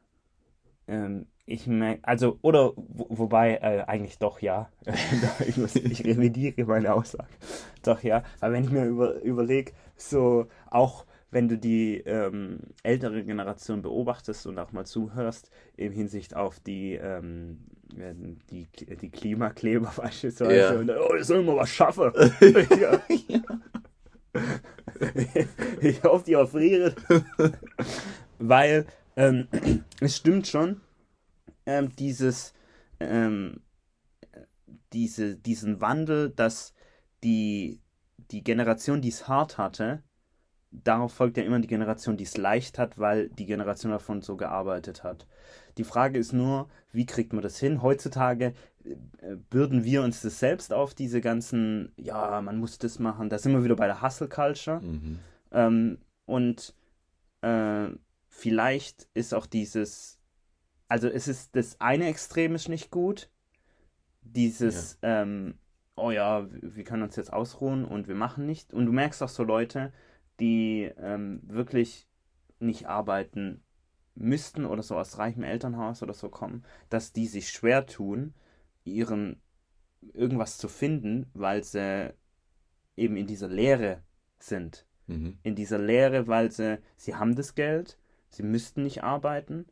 Ähm, 0.87 1.27
ich 1.47 1.67
merke, 1.67 2.01
also, 2.05 2.39
oder, 2.43 2.73
wo, 2.77 3.07
wobei, 3.11 3.57
äh, 3.57 3.85
eigentlich 3.87 4.19
doch 4.19 4.41
ja. 4.41 4.71
ich, 5.47 5.57
muss, 5.57 5.77
ich 5.77 6.05
revidiere 6.05 6.65
meine 6.65 6.95
Aussage. 6.95 7.29
Doch 7.83 8.03
ja. 8.03 8.23
Aber 8.41 8.53
wenn 8.55 8.65
ich 8.65 8.71
mir 8.71 8.87
über, 8.87 9.21
überlege, 9.23 9.73
so, 9.97 10.47
auch 10.71 11.05
wenn 11.31 11.49
du 11.49 11.59
die 11.59 11.99
ähm, 12.07 12.61
ältere 12.83 13.25
Generation 13.25 13.83
beobachtest 13.83 14.47
und 14.47 14.59
auch 14.59 14.73
mal 14.73 14.87
zuhörst, 14.87 15.51
in 15.77 15.93
Hinsicht 15.93 16.35
auf 16.37 16.61
die, 16.61 16.95
ähm, 16.95 17.59
äh, 17.99 18.15
die, 18.51 18.69
die 18.97 19.11
Klimakleber 19.11 19.93
beispielsweise, 19.97 20.57
Ja. 20.57 20.79
und, 20.79 20.91
oh, 20.91 21.15
ich 21.15 21.25
soll 21.27 21.43
mal 21.43 21.57
was 21.57 21.71
schaffen. 21.71 22.13
ja. 22.81 23.01
ich 25.81 26.03
hoffe, 26.05 26.25
die 26.25 26.33
erfrieren. 26.35 26.95
Weil 28.39 28.87
ähm, 29.17 29.49
es 30.01 30.17
stimmt 30.17 30.47
schon, 30.47 30.81
ähm, 31.67 31.95
dieses, 31.97 32.53
ähm, 33.01 33.61
diese, 34.93 35.37
diesen 35.37 35.81
Wandel, 35.81 36.31
dass 36.31 36.75
die, 37.23 37.81
die 38.31 38.45
Generation, 38.45 39.01
die 39.01 39.09
es 39.09 39.29
hart 39.29 39.59
hatte, 39.59 40.03
darauf 40.83 41.13
folgt 41.13 41.37
ja 41.37 41.45
immer 41.45 41.61
die 41.61 41.69
Generation, 41.69 42.17
die 42.17 42.25
es 42.25 42.37
leicht 42.37 42.79
hat, 42.79 42.99
weil 42.99 43.29
die 43.29 43.47
Generation 43.47 43.93
davon 43.93 44.23
so 44.23 44.37
gearbeitet 44.37 45.05
hat. 45.05 45.27
Die 45.79 45.85
Frage 45.85 46.19
ist 46.19 46.33
nur, 46.33 46.69
wie 46.93 47.07
kriegt 47.07 47.33
man 47.33 47.43
das 47.43 47.59
hin? 47.59 47.83
Heutzutage 47.83 48.55
äh, 48.85 49.37
bürden 49.51 49.85
wir 49.85 50.03
uns 50.03 50.23
das 50.23 50.39
selbst 50.39 50.73
auf, 50.73 50.95
diese 50.95 51.21
ganzen, 51.21 51.93
ja, 51.97 52.41
man 52.41 52.59
muss 52.59 52.79
das 52.79 52.99
machen. 52.99 53.29
Da 53.29 53.39
sind 53.39 53.53
wir 53.53 53.65
wieder 53.65 53.77
bei 53.77 53.87
der 53.87 54.03
Hustle 54.03 54.29
Culture. 54.29 54.81
Mhm. 54.81 55.19
Ähm, 55.53 55.99
und 56.27 56.75
äh, 57.43 57.89
vielleicht 58.37 59.09
ist 59.15 59.33
auch 59.33 59.47
dieses, 59.47 60.19
also 60.89 61.09
es 61.09 61.29
ist 61.29 61.55
das 61.57 61.81
eine 61.81 62.09
Extrem 62.09 62.55
ist 62.55 62.69
nicht 62.69 62.91
gut, 62.91 63.31
dieses, 64.23 64.99
ähm, 65.03 65.55
oh 65.97 66.11
ja, 66.11 66.47
wir 66.51 66.85
können 66.85 67.05
uns 67.05 67.17
jetzt 67.17 67.33
ausruhen 67.33 67.85
und 67.85 68.09
wir 68.09 68.15
machen 68.15 68.47
nicht. 68.47 68.73
Und 68.75 68.87
du 68.87 68.93
merkst 68.93 69.23
auch 69.23 69.29
so 69.29 69.45
Leute, 69.45 69.93
die 70.41 70.91
ähm, 70.99 71.41
wirklich 71.45 72.09
nicht 72.59 72.87
arbeiten 72.87 73.63
müssten 74.15 74.65
oder 74.65 74.83
so 74.83 74.97
aus 74.97 75.19
reichem 75.19 75.45
Elternhaus 75.45 76.03
oder 76.03 76.15
so 76.15 76.29
kommen, 76.29 76.65
dass 76.89 77.13
die 77.13 77.27
sich 77.27 77.51
schwer 77.51 77.87
tun, 77.87 78.35
ihren 78.85 79.41
irgendwas 80.13 80.59
zu 80.59 80.69
finden, 80.69 81.31
weil 81.35 81.63
sie 81.63 82.13
eben 82.97 83.17
in 83.17 83.27
dieser 83.27 83.49
Leere 83.49 84.03
sind 84.39 84.87
Mhm. 85.07 85.39
in 85.43 85.55
dieser 85.55 85.79
Lehre, 85.79 86.27
weil 86.29 86.51
sie, 86.51 86.79
sie 86.97 87.15
haben 87.15 87.35
das 87.35 87.55
Geld, 87.55 87.99
sie 88.35 88.43
müssten 88.43 88.83
nicht 88.83 89.03
arbeiten. 89.03 89.67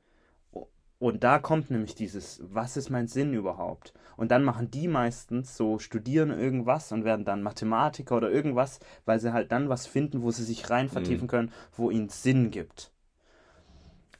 Und 0.98 1.24
da 1.24 1.40
kommt 1.40 1.68
nämlich 1.68 1.96
dieses, 1.96 2.40
was 2.44 2.76
ist 2.76 2.88
mein 2.88 3.08
Sinn 3.08 3.34
überhaupt? 3.34 3.92
Und 4.16 4.30
dann 4.30 4.44
machen 4.44 4.70
die 4.70 4.86
meistens 4.86 5.56
so, 5.56 5.80
studieren 5.80 6.30
irgendwas 6.30 6.92
und 6.92 7.04
werden 7.04 7.24
dann 7.24 7.42
Mathematiker 7.42 8.16
oder 8.16 8.30
irgendwas, 8.30 8.78
weil 9.04 9.18
sie 9.18 9.32
halt 9.32 9.50
dann 9.50 9.68
was 9.68 9.88
finden, 9.88 10.22
wo 10.22 10.30
sie 10.30 10.44
sich 10.44 10.70
rein 10.70 10.88
vertiefen 10.88 11.26
können, 11.26 11.50
wo 11.72 11.90
ihnen 11.90 12.08
Sinn 12.08 12.52
gibt. 12.52 12.92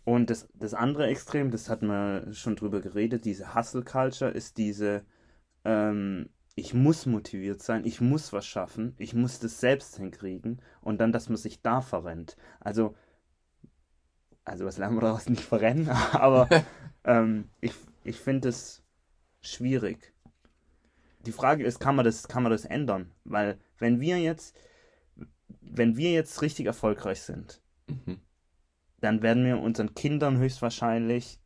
Und 0.04 0.30
das, 0.30 0.48
das 0.54 0.74
andere 0.74 1.06
Extrem, 1.06 1.52
das 1.52 1.68
hatten 1.68 1.86
wir 1.86 2.32
schon 2.32 2.56
drüber 2.56 2.80
geredet, 2.80 3.24
diese 3.24 3.54
Hustle 3.54 3.84
Culture 3.84 4.32
ist 4.32 4.58
diese, 4.58 5.04
ähm, 5.64 6.30
ich 6.56 6.74
muss 6.74 7.06
motiviert 7.06 7.62
sein, 7.62 7.84
ich 7.84 8.00
muss 8.00 8.32
was 8.32 8.44
schaffen, 8.44 8.94
ich 8.98 9.14
muss 9.14 9.38
das 9.38 9.60
selbst 9.60 9.96
hinkriegen 9.96 10.60
und 10.80 11.00
dann, 11.00 11.12
dass 11.12 11.28
man 11.28 11.36
sich 11.36 11.62
da 11.62 11.80
verrennt. 11.80 12.36
Also, 12.58 12.94
also 14.44 14.64
was 14.64 14.78
lernen 14.78 14.96
wir 14.96 15.02
daraus 15.02 15.28
nicht 15.28 15.42
verrennen, 15.44 15.88
aber 16.12 16.48
ähm, 17.04 17.48
ich, 17.60 17.74
ich 18.04 18.18
finde 18.18 18.48
es 18.48 18.82
schwierig. 19.40 20.12
Die 21.26 21.32
Frage 21.32 21.64
ist, 21.64 21.78
kann 21.78 21.94
man 21.94 22.04
das, 22.04 22.26
kann 22.26 22.42
man 22.42 22.50
das 22.52 22.64
ändern? 22.64 23.10
Weil 23.24 23.58
wenn 23.78 24.00
wir 24.00 24.18
jetzt, 24.18 24.56
wenn 25.60 25.96
wir 25.96 26.12
jetzt 26.12 26.42
richtig 26.42 26.66
erfolgreich 26.66 27.22
sind, 27.22 27.60
Mhm. 27.88 28.20
dann 29.00 29.22
werden 29.22 29.44
wir 29.44 29.58
unseren 29.60 29.94
Kindern 29.94 30.38
höchstwahrscheinlich 30.38 31.40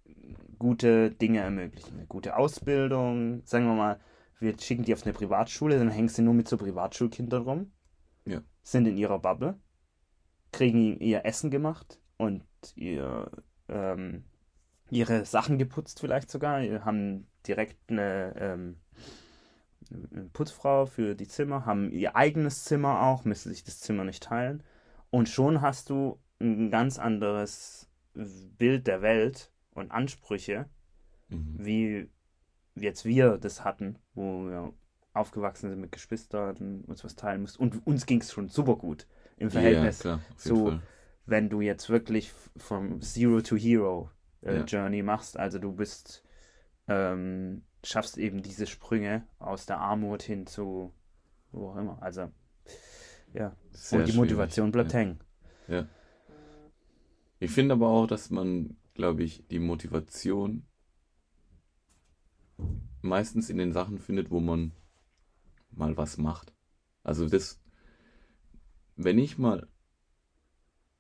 gute 0.59 1.11
Dinge 1.11 1.41
ermöglichen. 1.41 1.97
Eine 1.97 2.07
gute 2.07 2.37
Ausbildung, 2.37 3.43
sagen 3.47 3.67
wir 3.67 3.75
mal, 3.75 4.01
wir 4.39 4.59
schicken 4.59 4.85
die 4.85 4.93
auf 4.93 5.05
eine 5.05 5.15
Privatschule, 5.15 5.79
dann 5.79 5.89
hängen 5.91 6.09
sie 6.09 6.21
nur 6.23 6.35
mit 6.35 6.47
so 6.47 6.59
Privatschulkindern 6.59 7.43
rum, 7.43 7.73
Ja. 8.27 8.43
sind 8.63 8.87
in 8.87 8.99
ihrer 8.99 9.19
Bubble, 9.19 9.59
kriegen 10.53 11.01
ihr 11.01 11.25
Essen 11.25 11.51
gemacht 11.51 11.99
und 12.17 12.45
ihr, 12.75 13.31
ähm, 13.69 14.25
ihre 14.91 15.25
Sachen 15.25 15.59
geputzt 15.59 16.01
vielleicht 16.01 16.31
sogar, 16.31 16.61
haben 16.85 17.27
direkt 17.47 17.91
eine, 17.91 18.35
ähm, 18.39 18.77
eine 19.91 20.25
Putzfrau 20.33 20.87
für 20.87 21.15
die 21.15 21.29
Zimmer, 21.29 21.65
haben 21.67 21.91
ihr 21.91 22.17
eigenes 22.17 22.65
Zimmer 22.65 23.03
auch, 23.03 23.25
müssen 23.25 23.51
sich 23.51 23.65
das 23.65 23.81
Zimmer 23.81 24.05
nicht 24.05 24.23
teilen. 24.23 24.63
Und 25.11 25.29
schon 25.29 25.61
hast 25.61 25.91
du 25.91 26.19
ein 26.41 26.71
ganz 26.71 26.99
anderes 26.99 27.89
Bild 28.15 28.87
der 28.87 29.03
Welt 29.03 29.53
und 29.71 29.91
Ansprüche, 29.91 30.67
Mhm. 31.29 31.57
wie 31.59 32.11
jetzt 32.77 33.05
wir 33.05 33.39
das 33.39 33.65
hatten, 33.65 33.99
wo 34.15 34.47
wir 34.47 34.73
aufgewachsen 35.13 35.71
sind 35.71 35.81
mit 35.81 35.93
Geschwistern, 35.93 36.85
uns 36.87 37.03
was 37.05 37.17
teilen 37.17 37.41
mussten. 37.41 37.63
Und 37.63 37.87
uns 37.87 38.07
ging 38.07 38.21
es 38.21 38.33
schon 38.33 38.49
super 38.49 38.77
gut 38.77 39.07
im 39.37 39.51
Verhältnis. 39.51 39.99
Ja, 39.99 40.19
klar, 40.19 40.21
so, 40.37 40.67
Fall. 40.67 40.83
Wenn 41.27 41.49
du 41.49 41.61
jetzt 41.61 41.91
wirklich 41.91 42.33
vom 42.57 43.01
Zero 43.03 43.41
to 43.41 43.57
Hero 43.57 44.11
äh, 44.43 44.59
Ja. 44.59 44.65
Journey 44.65 45.03
machst, 45.03 45.37
also 45.39 45.59
du 45.59 45.73
bist, 45.73 46.25
ähm, 46.89 47.63
schaffst 47.85 48.17
eben 48.19 48.43
diese 48.43 48.67
Sprünge 48.67 49.27
aus 49.39 49.67
der 49.67 49.79
Armut 49.79 50.23
hin 50.23 50.47
zu 50.47 50.93
wo 51.57 51.71
auch 51.71 51.77
immer. 51.77 52.01
Also, 52.03 52.31
ja. 53.33 53.57
Sehr 53.71 54.01
Und 54.01 54.09
die 54.09 54.17
Motivation 54.17 54.71
bleibt 54.71 54.93
ja. 54.93 54.99
hängen. 55.01 55.21
Ja. 55.69 55.89
Ich 57.39 57.51
finde 57.51 57.75
aber 57.75 57.89
auch, 57.89 58.07
dass 58.07 58.31
man, 58.31 58.77
glaube 58.95 59.23
ich, 59.23 59.47
die 59.49 59.59
Motivation 59.59 60.65
meistens 63.03 63.51
in 63.51 63.59
den 63.59 63.73
Sachen 63.73 63.99
findet, 63.99 64.31
wo 64.31 64.41
man 64.41 64.73
mal 65.71 65.97
was 65.97 66.17
macht. 66.17 66.55
Also 67.03 67.29
das, 67.29 67.61
wenn 68.97 69.19
ich 69.19 69.39
mal, 69.39 69.69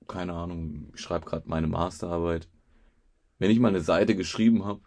keine 0.08 0.34
Ahnung, 0.34 0.90
ich 0.94 1.00
schreibe 1.00 1.26
gerade 1.26 1.48
meine 1.48 1.66
Masterarbeit, 1.66 2.48
wenn 3.38 3.50
ich 3.50 3.60
mal 3.60 3.68
eine 3.68 3.80
Seite 3.80 4.16
geschrieben 4.16 4.64
habe, 4.64 4.82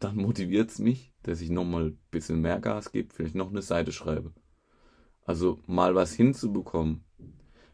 dann 0.00 0.16
motiviert 0.16 0.70
es 0.70 0.78
mich, 0.78 1.12
dass 1.22 1.40
ich 1.40 1.50
nochmal 1.50 1.88
ein 1.88 2.00
bisschen 2.10 2.40
mehr 2.40 2.60
Gas 2.60 2.92
gebe, 2.92 3.14
vielleicht 3.14 3.34
noch 3.36 3.50
eine 3.50 3.62
Seite 3.62 3.92
schreibe. 3.92 4.32
Also 5.24 5.60
mal 5.66 5.94
was 5.94 6.12
hinzubekommen, 6.14 7.04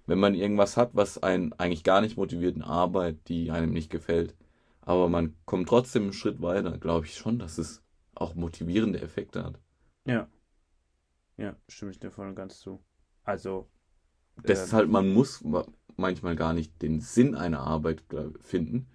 wenn 0.06 0.18
man 0.20 0.34
irgendwas 0.34 0.76
hat, 0.76 0.90
was 0.94 1.18
einen 1.22 1.52
eigentlich 1.54 1.84
gar 1.84 2.00
nicht 2.02 2.16
motiviert, 2.16 2.56
eine 2.56 2.66
Arbeit, 2.66 3.28
die 3.28 3.50
einem 3.50 3.72
nicht 3.72 3.90
gefällt, 3.90 4.36
aber 4.82 5.08
man 5.08 5.36
kommt 5.46 5.68
trotzdem 5.68 6.04
einen 6.04 6.12
Schritt 6.14 6.42
weiter, 6.42 6.78
glaube 6.78 7.06
ich 7.06 7.14
schon, 7.16 7.38
dass 7.38 7.58
es 7.58 7.82
auch 8.14 8.34
motivierende 8.34 9.00
Effekte 9.02 9.44
hat. 9.44 9.60
Ja. 10.06 10.28
Ja, 11.38 11.56
stimme 11.68 11.90
ich 11.92 11.98
dir 11.98 12.10
voll 12.10 12.28
und 12.28 12.34
ganz 12.34 12.60
zu. 12.60 12.82
Also, 13.24 13.68
Das 14.36 14.60
ähm, 14.60 14.64
ist 14.64 14.72
halt, 14.72 14.90
man 14.90 15.08
muss 15.12 15.42
manchmal 15.96 16.36
gar 16.36 16.52
nicht 16.52 16.80
den 16.82 17.00
Sinn 17.00 17.34
einer 17.34 17.60
Arbeit 17.60 18.02
finden, 18.40 18.86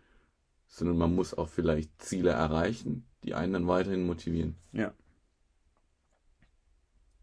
sondern 0.67 0.97
man 0.97 1.15
muss 1.15 1.33
auch 1.33 1.49
vielleicht 1.49 2.01
Ziele 2.01 2.31
erreichen, 2.31 3.05
die 3.23 3.33
einen 3.33 3.53
dann 3.53 3.67
weiterhin 3.67 4.05
motivieren. 4.05 4.55
Ja. 4.71 4.93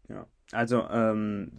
Ja. 0.07 0.27
Also 0.51 0.87
ähm, 0.89 1.51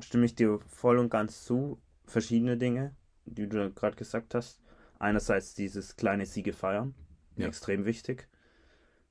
stimme 0.00 0.24
ich 0.26 0.34
dir 0.34 0.60
voll 0.66 0.98
und 0.98 1.10
ganz 1.10 1.44
zu. 1.44 1.80
Verschiedene 2.06 2.56
Dinge, 2.56 2.94
die 3.26 3.48
du 3.48 3.70
gerade 3.72 3.96
gesagt 3.96 4.34
hast. 4.34 4.60
Einerseits 4.98 5.54
dieses 5.54 5.96
kleine 5.96 6.24
Siege 6.26 6.52
feiern, 6.52 6.94
Ja. 7.36 7.46
extrem 7.46 7.84
wichtig. 7.84 8.28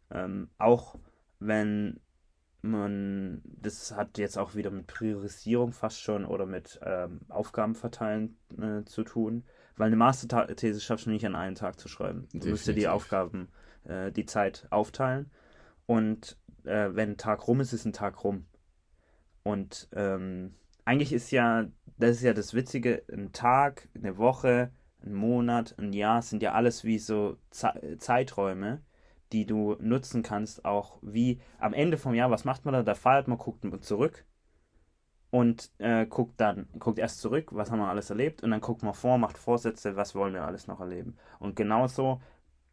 Ähm, 0.10 0.50
auch 0.57 0.98
wenn 1.39 2.00
man, 2.62 3.42
das 3.44 3.92
hat 3.96 4.18
jetzt 4.18 4.38
auch 4.38 4.56
wieder 4.56 4.72
mit 4.72 4.88
Priorisierung 4.88 5.72
fast 5.72 6.02
schon 6.02 6.26
oder 6.26 6.46
mit 6.46 6.80
ähm, 6.84 7.22
Aufgaben 7.30 7.76
verteilen 7.76 8.38
äh, 8.60 8.84
zu 8.84 9.04
tun, 9.04 9.44
weil 9.76 9.88
eine 9.88 9.96
Masterthese 9.96 10.82
schaffst 10.82 11.06
du 11.06 11.12
nicht 11.12 11.26
an 11.26 11.36
einem 11.36 11.56
Tag 11.56 11.80
zu 11.80 11.88
schreiben. 11.88 12.28
Du 12.34 12.50
musst 12.50 12.68
dir 12.68 12.74
die. 12.74 12.88
Aufgaben, 12.88 13.50
äh, 13.86 14.12
die 14.12 14.26
Zeit 14.26 14.68
aufteilen 14.70 15.32
und 15.86 16.38
äh, 16.64 16.90
wenn 16.94 17.12
ein 17.12 17.18
Tag 17.18 17.48
rum 17.48 17.60
ist, 17.62 17.74
ist 17.74 17.86
ein 17.86 17.94
Tag 17.94 18.24
rum. 18.24 18.46
Und 19.44 19.88
ähm, 19.94 20.56
eigentlich 20.84 21.14
ist 21.14 21.32
ja, 21.32 21.68
das 21.98 22.18
ist 22.18 22.24
ja 22.24 22.34
das 22.34 22.54
Witzige, 22.54 23.04
ein 23.12 23.32
Tag, 23.32 23.88
eine 23.96 24.18
Woche, 24.18 24.72
ein 25.06 25.14
Monat, 25.14 25.76
ein 25.78 25.94
Jahr 25.94 26.22
sind 26.22 26.44
ja 26.44 26.54
alles 26.54 26.84
wie 26.84 27.00
so 27.00 27.38
Ze 27.50 27.98
Zeiträume, 27.98 28.82
die 29.31 29.46
du 29.46 29.75
nutzen 29.79 30.24
kannst, 30.24 30.65
auch 30.65 31.00
wie 31.01 31.39
am 31.60 31.74
Ende 31.74 31.98
vom 31.98 32.13
Jahr, 32.13 32.31
was 32.31 32.46
macht 32.46 32.65
man 32.65 32.74
da? 32.74 32.84
Da 32.84 32.96
feiert 32.96 33.27
man, 33.27 33.38
guckt 33.38 33.63
man 33.63 33.81
zurück 33.81 34.25
und 35.29 35.72
äh, 35.79 36.05
guckt 36.05 36.39
dann, 36.39 36.67
guckt 36.79 37.00
erst 37.00 37.19
zurück, 37.19 37.50
was 37.53 37.69
haben 37.72 37.79
wir 37.79 37.89
alles 37.89 38.10
erlebt 38.10 38.43
und 38.43 38.51
dann 38.51 38.62
guckt 38.62 38.84
man 38.84 38.93
vor, 38.93 39.17
macht 39.17 39.38
Vorsätze, 39.38 39.96
was 39.96 40.15
wollen 40.15 40.34
wir 40.34 40.46
alles 40.46 40.67
noch 40.67 40.79
erleben. 40.79 41.17
Und 41.39 41.55
genauso 41.55 42.22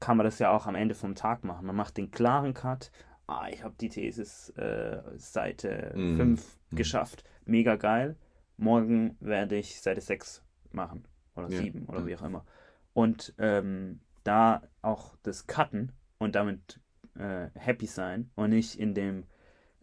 kann 0.01 0.17
man 0.17 0.25
das 0.25 0.39
ja 0.39 0.51
auch 0.51 0.67
am 0.67 0.75
Ende 0.75 0.95
vom 0.95 1.15
Tag 1.15 1.45
machen. 1.45 1.67
Man 1.67 1.77
macht 1.77 1.97
den 1.97 2.11
klaren 2.11 2.55
Cut, 2.55 2.91
ah, 3.27 3.49
ich 3.51 3.65
habe 3.65 3.75
die 3.81 3.89
Thesis 3.89 4.51
äh, 4.51 5.03
Seite 5.17 5.93
Mhm. 5.97 6.17
5 6.17 6.59
Mhm. 6.71 6.77
geschafft, 6.77 7.25
mega 7.45 7.77
geil. 7.77 8.17
Morgen 8.57 9.17
werde 9.21 9.57
ich 9.57 9.81
Seite 9.81 10.01
6 10.01 10.43
machen 10.71 11.05
oder 11.35 11.49
Ja, 11.49 11.59
7 11.59 11.87
oder 11.87 12.01
ja. 12.01 12.07
wie 12.07 12.17
auch 12.17 12.23
immer. 12.23 12.45
Und 12.93 13.35
ähm, 13.39 14.01
da 14.23 14.63
auch 14.83 15.17
das 15.25 15.47
Cutten 15.49 15.93
und 16.25 16.35
damit 16.35 16.81
äh, 17.19 17.49
happy 17.55 17.87
sein 17.87 18.31
und 18.35 18.51
nicht 18.51 18.79
in 18.79 18.95
dem 18.95 19.25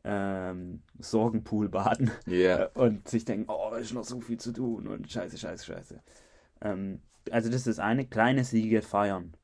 ähm, 0.03 0.81
Sorgenpool 0.99 1.69
baden 1.69 2.11
äh, 2.25 2.67
und 2.73 3.07
sich 3.07 3.23
denken, 3.23 3.45
oh, 3.49 3.73
ist 3.75 3.93
noch 3.93 4.03
so 4.03 4.19
viel 4.19 4.37
zu 4.39 4.51
tun 4.51 4.87
und 4.87 5.09
scheiße, 5.11 5.37
scheiße, 5.37 5.65
scheiße. 5.65 6.01
Ähm, 6.61 7.01
also 7.29 7.49
das 7.49 7.67
ist 7.67 7.79
eine 7.79 8.05
kleine 8.07 8.43
Siege 8.43 8.81
feiern. 8.81 9.37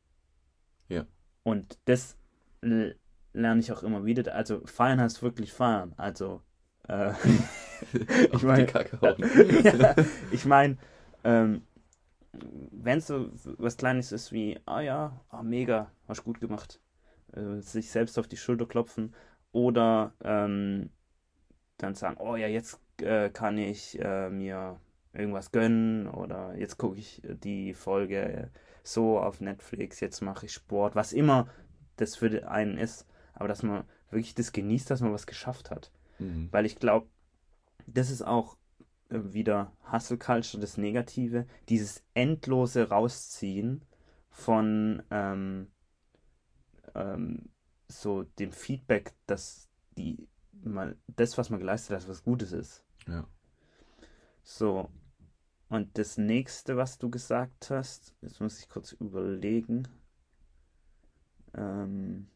Ja. 0.89 1.05
Und 1.43 1.77
das 1.85 2.17
lerne 2.61 3.59
ich 3.59 3.71
auch 3.71 3.83
immer 3.83 4.03
wieder. 4.05 4.33
Also 4.33 4.61
feiern 4.65 4.99
heißt 4.99 5.21
wirklich 5.21 5.53
feiern. 5.53 5.93
Also 5.95 6.41
äh, 6.87 7.11
auf 8.31 8.43
meine- 8.43 8.65
ja, 9.79 9.95
ich 10.31 10.45
meine, 10.45 10.77
ähm, 11.23 11.61
wenn 12.71 12.97
es 12.97 13.07
so 13.07 13.29
was 13.57 13.77
Kleines 13.77 14.11
ist 14.11 14.31
wie, 14.31 14.59
ah 14.65 14.81
ja, 14.81 15.19
ah, 15.29 15.43
mega, 15.43 15.91
hast 16.07 16.23
gut 16.23 16.39
gemacht, 16.39 16.79
äh, 17.37 17.61
sich 17.61 17.89
selbst 17.89 18.17
auf 18.19 18.27
die 18.27 18.37
Schulter 18.37 18.65
klopfen 18.65 19.13
oder 19.51 20.13
ähm, 20.23 20.89
dann 21.77 21.95
sagen, 21.95 22.17
oh 22.19 22.35
ja, 22.35 22.47
jetzt 22.47 22.79
äh, 23.01 23.29
kann 23.29 23.57
ich 23.57 23.99
äh, 23.99 24.29
mir 24.29 24.79
irgendwas 25.13 25.51
gönnen 25.51 26.07
oder 26.07 26.55
jetzt 26.57 26.77
gucke 26.77 26.99
ich 26.99 27.21
die 27.43 27.73
Folge 27.73 28.51
so 28.83 29.19
auf 29.19 29.41
Netflix, 29.41 29.99
jetzt 29.99 30.21
mache 30.21 30.45
ich 30.45 30.53
Sport, 30.53 30.95
was 30.95 31.13
immer 31.13 31.47
das 31.97 32.15
für 32.15 32.49
einen 32.49 32.77
ist, 32.77 33.05
aber 33.33 33.47
dass 33.47 33.63
man 33.63 33.83
wirklich 34.09 34.35
das 34.35 34.51
genießt, 34.51 34.89
dass 34.89 35.01
man 35.01 35.13
was 35.13 35.27
geschafft 35.27 35.71
hat. 35.71 35.91
Mhm. 36.19 36.49
Weil 36.51 36.65
ich 36.65 36.77
glaube, 36.77 37.07
das 37.85 38.09
ist 38.09 38.21
auch 38.21 38.57
äh, 39.09 39.19
wieder 39.21 39.73
Hustle 39.91 40.17
Culture, 40.17 40.61
das 40.61 40.77
Negative, 40.77 41.45
dieses 41.69 42.03
endlose 42.13 42.89
Rausziehen 42.89 43.83
von 44.29 45.03
ähm, 45.11 45.67
ähm, 46.97 47.49
so 47.87 48.23
dem 48.23 48.51
Feedback, 48.51 49.13
dass 49.27 49.69
die 49.97 50.27
mal 50.63 50.97
das, 51.15 51.37
was 51.37 51.49
man 51.49 51.59
geleistet 51.59 51.95
hat, 51.95 52.09
was 52.09 52.23
Gutes 52.23 52.51
ist. 52.51 52.83
Ja. 53.07 53.25
So. 54.43 54.89
Und 55.69 55.97
das 55.97 56.17
nächste, 56.17 56.77
was 56.77 56.97
du 56.97 57.09
gesagt 57.09 57.69
hast, 57.69 58.13
jetzt 58.21 58.39
muss 58.39 58.59
ich 58.59 58.69
kurz 58.69 58.93
überlegen. 58.93 59.87
Ähm, 61.53 62.27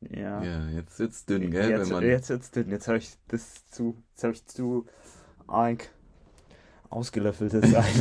ja. 0.00 0.42
ja, 0.42 0.68
jetzt 0.70 0.98
wird's 0.98 1.24
dünn, 1.24 1.50
gell? 1.50 1.70
Jetzt, 1.70 1.90
wenn 1.90 1.96
man, 1.96 2.04
jetzt 2.04 2.28
wird's 2.28 2.50
dünn. 2.50 2.70
Jetzt 2.70 2.88
habe 2.88 2.98
ich 2.98 3.16
das 3.28 3.68
zu, 3.68 4.02
jetzt 4.10 4.24
habe 4.24 4.32
ich 4.34 4.46
zu 4.46 4.86
arg 5.46 5.88
ausgelöffeltes 6.90 7.74
Eis. 7.74 8.00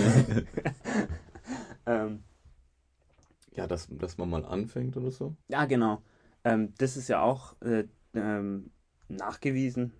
ähm, 1.85 2.23
ja, 3.55 3.67
dass, 3.67 3.87
dass 3.89 4.17
man 4.17 4.29
mal 4.29 4.45
anfängt 4.45 4.97
oder 4.97 5.11
so. 5.11 5.35
ja, 5.47 5.65
genau. 5.65 6.01
Ähm, 6.43 6.73
das 6.77 6.97
ist 6.97 7.07
ja 7.07 7.21
auch 7.21 7.55
äh, 7.61 7.85
ähm, 8.13 8.71
nachgewiesen. 9.07 9.93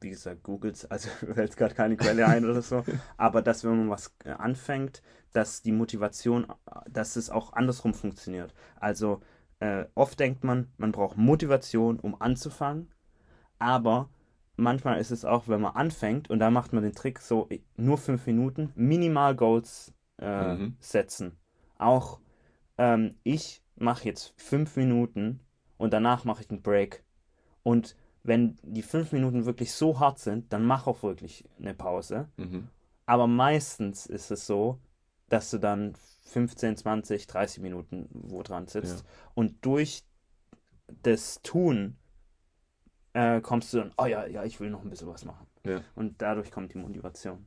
Wie 0.00 0.10
gesagt, 0.10 0.42
googelt 0.42 0.90
also 0.90 1.08
fällt 1.34 1.56
gerade 1.56 1.74
keine 1.74 1.96
Quelle 1.96 2.28
ein 2.28 2.44
oder 2.44 2.62
so. 2.62 2.84
Aber 3.16 3.42
dass, 3.42 3.64
wenn 3.64 3.78
man 3.78 3.90
was 3.90 4.14
äh, 4.24 4.30
anfängt, 4.30 5.02
dass 5.32 5.62
die 5.62 5.72
Motivation, 5.72 6.46
dass 6.90 7.16
es 7.16 7.30
auch 7.30 7.52
andersrum 7.54 7.94
funktioniert. 7.94 8.54
Also 8.76 9.20
äh, 9.60 9.86
oft 9.94 10.18
denkt 10.20 10.44
man, 10.44 10.72
man 10.78 10.92
braucht 10.92 11.16
Motivation, 11.16 12.00
um 12.00 12.20
anzufangen. 12.20 12.90
Aber 13.58 14.08
manchmal 14.56 15.00
ist 15.00 15.10
es 15.10 15.24
auch, 15.24 15.48
wenn 15.48 15.60
man 15.60 15.74
anfängt 15.74 16.30
und 16.30 16.38
da 16.38 16.50
macht 16.50 16.72
man 16.72 16.82
den 16.82 16.92
Trick 16.94 17.20
so 17.20 17.48
äh, 17.50 17.60
nur 17.76 17.98
fünf 17.98 18.26
Minuten, 18.26 18.72
Minimal 18.74 19.34
Goals 19.36 19.92
äh, 20.18 20.54
Mhm. 20.54 20.76
setzen. 20.80 21.38
Auch 21.78 22.20
ähm, 22.82 23.14
ich 23.22 23.62
mache 23.76 24.06
jetzt 24.06 24.34
fünf 24.36 24.76
Minuten 24.76 25.38
und 25.78 25.92
danach 25.92 26.24
mache 26.24 26.42
ich 26.42 26.50
einen 26.50 26.62
Break. 26.62 27.04
Und 27.62 27.96
wenn 28.24 28.58
die 28.62 28.82
fünf 28.82 29.12
Minuten 29.12 29.46
wirklich 29.46 29.72
so 29.72 30.00
hart 30.00 30.18
sind, 30.18 30.52
dann 30.52 30.64
mach 30.64 30.88
auch 30.88 31.04
wirklich 31.04 31.48
eine 31.60 31.74
Pause. 31.74 32.28
Mhm. 32.36 32.68
Aber 33.06 33.28
meistens 33.28 34.06
ist 34.06 34.32
es 34.32 34.46
so, 34.48 34.80
dass 35.28 35.50
du 35.50 35.58
dann 35.58 35.94
15, 36.24 36.76
20, 36.76 37.28
30 37.28 37.62
Minuten 37.62 38.08
wo 38.10 38.42
dran 38.42 38.66
sitzt. 38.66 39.04
Ja. 39.04 39.10
Und 39.34 39.64
durch 39.64 40.02
das 41.02 41.40
Tun 41.42 41.96
äh, 43.12 43.40
kommst 43.40 43.72
du 43.72 43.78
dann, 43.78 43.92
oh 43.96 44.06
ja, 44.06 44.26
ja, 44.26 44.42
ich 44.42 44.58
will 44.58 44.70
noch 44.70 44.82
ein 44.82 44.90
bisschen 44.90 45.08
was 45.08 45.24
machen. 45.24 45.46
Ja. 45.64 45.82
Und 45.94 46.20
dadurch 46.20 46.50
kommt 46.50 46.74
die 46.74 46.78
Motivation. 46.78 47.46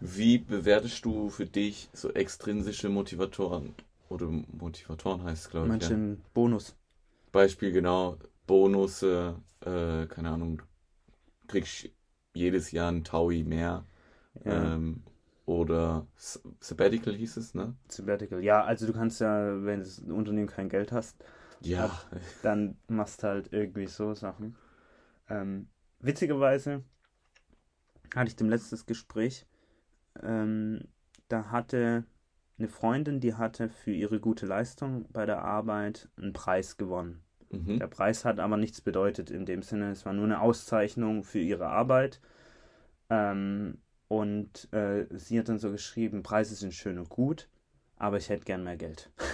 Wie 0.00 0.38
bewertest 0.38 1.04
du 1.04 1.28
für 1.28 1.46
dich 1.46 1.88
so 1.92 2.10
extrinsische 2.10 2.88
Motivatoren? 2.88 3.74
Oder 4.08 4.26
Motivatoren 4.26 5.22
heißt 5.24 5.46
es, 5.46 5.50
glaube 5.50 5.66
ich. 5.66 5.82
Ja. 5.82 5.88
Manchen 5.88 6.22
Bonus. 6.34 6.74
Beispiel 7.32 7.72
genau, 7.72 8.16
Bonus, 8.46 9.02
äh, 9.02 9.32
keine 9.60 10.30
Ahnung, 10.30 10.58
du 10.58 11.46
kriegst 11.48 11.90
jedes 12.34 12.70
Jahr 12.72 12.90
ein 12.90 13.04
Taui 13.04 13.42
mehr. 13.42 13.84
Ja. 14.44 14.74
Ähm, 14.74 15.02
oder 15.46 16.06
Sabbatical 16.60 17.14
hieß 17.14 17.36
es, 17.38 17.54
ne? 17.54 17.74
Sabbatical. 17.88 18.42
Ja, 18.42 18.64
also 18.64 18.86
du 18.86 18.92
kannst 18.92 19.20
ja, 19.20 19.64
wenn 19.64 19.80
das 19.80 19.98
Unternehmen 19.98 20.48
kein 20.48 20.68
Geld 20.68 20.92
hast, 20.92 21.16
Ja. 21.60 21.90
dann 22.42 22.76
machst 22.86 23.24
halt 23.24 23.52
irgendwie 23.52 23.86
so 23.86 24.14
Sachen. 24.14 24.56
Ähm, 25.28 25.68
witzigerweise 26.00 26.82
hatte 28.14 28.28
ich 28.28 28.36
dem 28.36 28.48
letztes 28.48 28.86
Gespräch, 28.86 29.46
ähm, 30.22 30.80
da 31.28 31.50
hatte 31.50 32.04
eine 32.58 32.68
Freundin, 32.68 33.20
die 33.20 33.34
hatte 33.34 33.68
für 33.68 33.92
ihre 33.92 34.20
gute 34.20 34.46
Leistung 34.46 35.06
bei 35.12 35.26
der 35.26 35.42
Arbeit 35.42 36.08
einen 36.16 36.32
Preis 36.32 36.76
gewonnen. 36.76 37.22
Mhm. 37.50 37.78
Der 37.78 37.86
Preis 37.86 38.24
hat 38.24 38.40
aber 38.40 38.56
nichts 38.56 38.80
bedeutet 38.80 39.30
in 39.30 39.46
dem 39.46 39.62
Sinne, 39.62 39.90
es 39.90 40.04
war 40.04 40.12
nur 40.12 40.24
eine 40.24 40.40
Auszeichnung 40.40 41.24
für 41.24 41.38
ihre 41.38 41.68
Arbeit. 41.68 42.20
Ähm, 43.10 43.78
und 44.08 44.72
äh, 44.72 45.06
sie 45.10 45.38
hat 45.38 45.48
dann 45.48 45.58
so 45.58 45.70
geschrieben, 45.70 46.22
Preise 46.22 46.54
sind 46.54 46.74
schön 46.74 46.98
und 46.98 47.08
gut, 47.08 47.48
aber 47.96 48.16
ich 48.16 48.28
hätte 48.28 48.44
gern 48.44 48.64
mehr 48.64 48.76
Geld. 48.76 49.10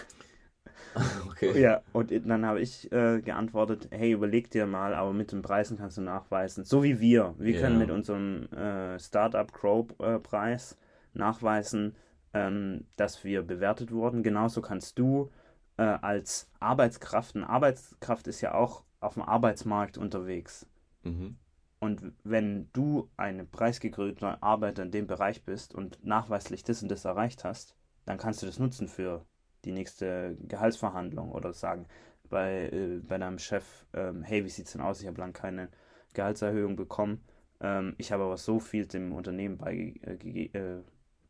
Okay. 1.34 1.60
Ja, 1.60 1.82
und 1.92 2.12
dann 2.12 2.46
habe 2.46 2.60
ich 2.60 2.90
äh, 2.92 3.20
geantwortet, 3.20 3.88
hey, 3.90 4.12
überleg 4.12 4.50
dir 4.50 4.66
mal, 4.66 4.94
aber 4.94 5.12
mit 5.12 5.32
den 5.32 5.42
Preisen 5.42 5.76
kannst 5.76 5.96
du 5.98 6.02
nachweisen. 6.02 6.64
So 6.64 6.84
wie 6.84 7.00
wir. 7.00 7.34
Wir 7.38 7.54
Ja. 7.54 7.60
können 7.60 7.78
mit 7.78 7.90
unserem 7.90 8.44
äh, 8.52 8.98
Startup 9.00 9.52
Crow-Preis 9.52 10.78
nachweisen, 11.12 11.96
ähm, 12.32 12.86
dass 12.96 13.24
wir 13.24 13.42
bewertet 13.42 13.90
wurden. 13.90 14.22
Genauso 14.22 14.62
kannst 14.62 14.98
du 14.98 15.30
äh, 15.76 15.82
als 15.82 16.48
Arbeitskraft, 16.60 17.34
eine 17.34 17.48
Arbeitskraft 17.48 18.28
ist 18.28 18.40
ja 18.40 18.54
auch 18.54 18.84
auf 19.00 19.14
dem 19.14 19.22
Arbeitsmarkt 19.22 19.98
unterwegs. 19.98 20.66
Mhm. 21.02 21.36
Und 21.80 22.12
wenn 22.22 22.70
du 22.72 23.10
eine 23.16 23.44
preisgekrönte 23.44 24.40
Arbeiter 24.42 24.84
in 24.84 24.92
dem 24.92 25.06
Bereich 25.06 25.44
bist 25.44 25.74
und 25.74 25.98
nachweislich 26.04 26.62
das 26.62 26.82
und 26.82 26.90
das 26.90 27.04
erreicht 27.04 27.44
hast, 27.44 27.76
dann 28.06 28.18
kannst 28.18 28.40
du 28.40 28.46
das 28.46 28.58
nutzen 28.58 28.88
für 28.88 29.26
die 29.64 29.72
nächste 29.72 30.36
Gehaltsverhandlung 30.46 31.32
oder 31.32 31.52
sagen 31.52 31.86
bei, 32.28 32.68
äh, 32.72 33.00
bei 33.06 33.18
deinem 33.18 33.38
Chef, 33.38 33.64
ähm, 33.92 34.22
hey, 34.22 34.44
wie 34.44 34.50
sieht's 34.50 34.72
denn 34.72 34.80
aus? 34.80 35.00
Ich 35.00 35.06
habe 35.06 35.20
lange 35.20 35.32
keine 35.32 35.68
Gehaltserhöhung 36.14 36.76
bekommen. 36.76 37.24
Ähm, 37.60 37.94
ich 37.98 38.12
habe 38.12 38.24
aber 38.24 38.36
so 38.36 38.60
viel 38.60 38.86
dem 38.86 39.12
Unternehmen 39.12 39.58
beige 39.58 40.00
äh, 40.02 40.48
äh, 40.52 40.82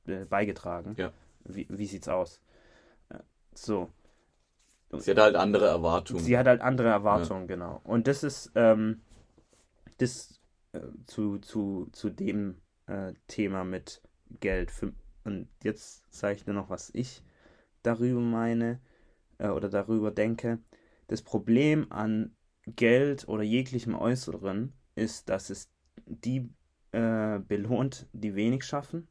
äh, 0.06 0.24
beigetragen. 0.24 0.94
Ja. 0.96 1.12
Wie, 1.44 1.66
wie 1.68 1.86
sieht's 1.86 2.08
aus? 2.08 2.40
Äh, 3.10 3.18
so. 3.54 3.90
Sie 4.92 5.10
hat 5.10 5.18
halt 5.18 5.36
andere 5.36 5.66
Erwartungen. 5.66 6.22
Sie 6.22 6.38
hat 6.38 6.46
halt 6.46 6.60
andere 6.60 6.88
Erwartungen, 6.88 7.48
genau. 7.48 7.80
Und 7.84 8.06
das 8.06 8.22
ist 8.22 8.52
ähm, 8.54 9.02
das 9.98 10.40
zu, 11.06 11.38
zu, 11.38 11.88
zu 11.92 12.10
dem 12.10 12.60
Thema 13.26 13.64
mit 13.64 14.02
Geld. 14.40 14.70
Für, 14.70 14.92
und 15.24 15.48
jetzt 15.64 16.04
sage 16.14 16.34
ich 16.34 16.44
dir 16.44 16.52
noch, 16.52 16.70
was 16.70 16.90
ich 16.94 17.24
darüber 17.84 18.20
meine 18.20 18.80
äh, 19.38 19.48
oder 19.48 19.68
darüber 19.68 20.10
denke. 20.10 20.58
Das 21.06 21.22
Problem 21.22 21.90
an 21.90 22.34
Geld 22.66 23.28
oder 23.28 23.42
jeglichem 23.42 23.94
Äußeren 23.94 24.72
ist, 24.94 25.28
dass 25.28 25.50
es 25.50 25.70
die 26.06 26.48
äh, 26.92 27.38
belohnt, 27.40 28.08
die 28.12 28.34
wenig 28.34 28.64
schaffen 28.64 29.08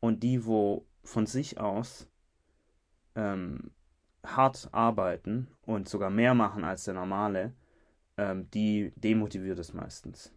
und 0.00 0.22
die, 0.22 0.46
wo 0.46 0.86
von 1.02 1.26
sich 1.26 1.58
aus 1.58 2.08
ähm, 3.14 3.70
hart 4.24 4.68
arbeiten 4.72 5.48
und 5.62 5.88
sogar 5.88 6.10
mehr 6.10 6.34
machen 6.34 6.64
als 6.64 6.84
der 6.84 6.94
normale, 6.94 7.54
ähm, 8.16 8.48
die 8.50 8.92
demotiviert 8.96 9.58
es 9.58 9.72
meistens. 9.72 10.32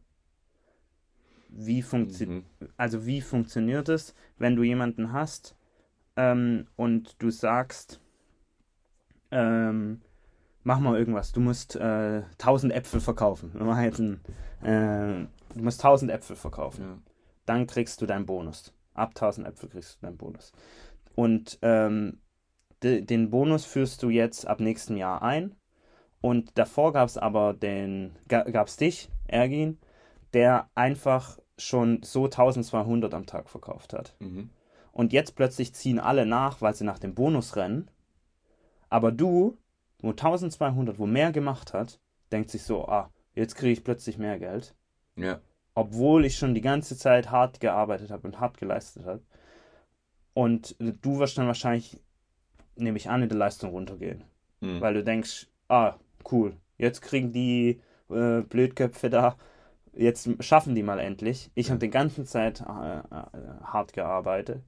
Wie 1.49 1.81
funktio 1.81 2.29
Mhm. 2.29 2.45
Also 2.77 3.05
wie 3.05 3.21
funktioniert 3.21 3.89
es, 3.89 4.13
wenn 4.37 4.55
du 4.55 4.63
jemanden 4.63 5.11
hast 5.11 5.55
ähm, 6.19 6.67
und 6.75 7.15
du 7.19 7.29
sagst, 7.31 8.01
ähm, 9.31 10.01
mach 10.63 10.79
mal 10.79 10.97
irgendwas, 10.99 11.31
du 11.31 11.39
musst 11.39 11.75
äh, 11.77 12.23
1000 12.37 12.73
Äpfel 12.73 12.99
verkaufen. 12.99 13.51
Ein, 13.61 14.19
äh, 14.61 15.27
du 15.55 15.63
musst 15.63 15.79
1000 15.79 16.11
Äpfel 16.11 16.35
verkaufen 16.35 16.83
Ja. 16.83 16.97
dann 17.45 17.67
kriegst 17.67 18.01
du 18.01 18.05
deinen 18.05 18.25
Bonus. 18.25 18.73
Ab 18.93 19.11
1000 19.15 19.47
Äpfel 19.47 19.69
kriegst 19.69 19.95
du 19.95 20.05
deinen 20.05 20.17
Bonus. 20.17 20.51
Und 21.15 21.57
ähm, 21.61 22.19
de, 22.83 23.01
den 23.01 23.29
Bonus 23.29 23.65
führst 23.65 24.03
du 24.03 24.09
jetzt 24.09 24.45
ab 24.45 24.59
nächstem 24.59 24.97
Jahr 24.97 25.21
ein. 25.21 25.55
Und 26.21 26.57
davor 26.57 26.91
gab 26.91 27.07
es 27.07 27.17
aber 27.17 27.53
den, 27.53 28.17
gab 28.27 28.67
es 28.67 28.75
dich, 28.75 29.09
Ergin, 29.27 29.77
der 30.33 30.69
einfach 30.75 31.39
schon 31.57 32.03
so 32.03 32.25
1200 32.25 33.13
am 33.13 33.25
Tag 33.25 33.49
verkauft 33.49 33.93
hat. 33.93 34.15
Mhm. 34.19 34.49
Und 34.99 35.13
jetzt 35.13 35.37
plötzlich 35.37 35.73
ziehen 35.73 35.97
alle 35.97 36.25
nach, 36.25 36.59
weil 36.59 36.75
sie 36.75 36.83
nach 36.83 36.99
dem 36.99 37.15
Bonus 37.15 37.55
rennen. 37.55 37.89
Aber 38.89 39.13
du, 39.13 39.57
wo 40.01 40.09
1200, 40.09 40.99
wo 40.99 41.05
mehr 41.05 41.31
gemacht 41.31 41.71
hat, 41.71 42.01
denkt 42.33 42.49
sich 42.49 42.63
so, 42.63 42.85
ah, 42.85 43.09
jetzt 43.33 43.55
kriege 43.55 43.71
ich 43.71 43.85
plötzlich 43.85 44.17
mehr 44.17 44.37
Geld 44.39 44.75
Ja. 45.15 45.39
obwohl 45.73 46.25
ich 46.25 46.35
schon 46.35 46.53
die 46.53 46.59
ganze 46.59 46.97
Zeit 46.97 47.31
hart 47.31 47.61
gearbeitet 47.61 48.11
habe 48.11 48.27
und 48.27 48.41
hart 48.41 48.57
geleistet 48.57 49.05
habe. 49.05 49.21
Und 50.33 50.75
du 50.79 51.17
wirst 51.19 51.37
dann 51.37 51.47
wahrscheinlich, 51.47 51.97
nehme 52.75 52.97
ich 52.97 53.09
an, 53.09 53.23
in 53.23 53.29
der 53.29 53.37
Leistung 53.37 53.69
runtergehen. 53.69 54.25
Mhm. 54.59 54.81
Weil 54.81 54.95
du 54.95 55.03
denkst, 55.05 55.47
ah, 55.69 55.95
cool, 56.29 56.57
jetzt 56.77 56.99
kriegen 57.01 57.31
die 57.31 57.79
äh, 58.09 58.41
Blödköpfe 58.41 59.09
da, 59.09 59.37
jetzt 59.93 60.29
schaffen 60.43 60.75
die 60.75 60.83
mal 60.83 60.99
endlich. 60.99 61.51
Ich 61.55 61.69
habe 61.69 61.79
die 61.79 61.89
ganze 61.89 62.25
Zeit 62.25 62.59
äh, 62.59 62.63
äh, 62.63 63.03
hart 63.63 63.93
gearbeitet 63.93 64.61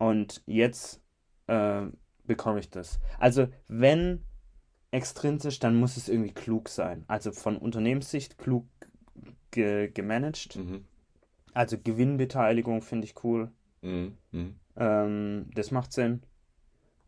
und 0.00 0.42
jetzt 0.46 1.02
äh, 1.46 1.82
bekomme 2.24 2.58
ich 2.58 2.70
das. 2.70 3.00
Also 3.18 3.48
wenn 3.68 4.24
extrinsisch, 4.90 5.58
dann 5.58 5.76
muss 5.76 5.98
es 5.98 6.08
irgendwie 6.08 6.32
klug 6.32 6.70
sein. 6.70 7.04
Also 7.06 7.32
von 7.32 7.58
Unternehmenssicht 7.58 8.38
klug 8.38 8.66
ge 9.50 9.90
gemanagt. 9.90 10.56
Mhm. 10.56 10.86
Also 11.52 11.76
Gewinnbeteiligung 11.78 12.80
finde 12.80 13.04
ich 13.04 13.22
cool. 13.24 13.50
Mhm. 13.82 14.16
Mhm. 14.32 14.56
Ähm, 14.76 15.50
das 15.54 15.70
macht 15.70 15.92
Sinn, 15.92 16.22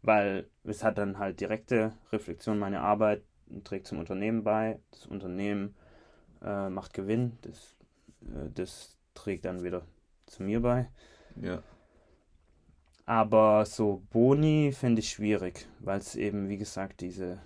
weil 0.03 0.51
es 0.65 0.85
hat 0.85 0.99
dann 0.99 1.19
halt 1.19 1.41
direkte 1.41 1.95
Reflexion. 2.13 2.59
Meine 2.59 2.83
Arbeit 2.83 3.23
trägt 3.65 3.87
zum 3.87 4.01
Unternehmen 4.01 4.45
bei. 4.45 4.79
Das 4.91 5.07
Unternehmen 5.07 5.75
äh, 6.43 6.69
macht 6.69 6.93
Gewinn. 6.93 7.39
Das, 7.41 7.75
äh, 8.21 8.51
das 8.55 8.99
trägt 9.15 9.47
dann 9.47 9.63
wieder 9.65 9.87
zu 10.27 10.43
mir 10.43 10.61
bei. 10.61 10.91
Ja. 11.41 11.63
Aber 13.07 13.65
so 13.65 14.03
Boni 14.11 14.73
finde 14.73 15.01
ich 15.03 15.11
schwierig, 15.11 15.69
weil 15.79 16.01
es 16.01 16.17
eben, 16.17 16.49
wie 16.49 16.59
gesagt, 16.59 17.01
diese, 17.01 17.41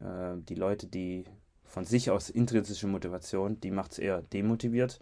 äh, 0.00 0.36
die 0.48 0.54
Leute, 0.54 0.86
die 0.86 1.24
von 1.64 1.84
sich 1.84 2.10
aus 2.10 2.30
intrinsische 2.30 2.86
Motivation, 2.86 3.60
die 3.60 3.70
macht 3.70 3.92
es 3.92 3.98
eher 3.98 4.22
demotiviert. 4.22 5.00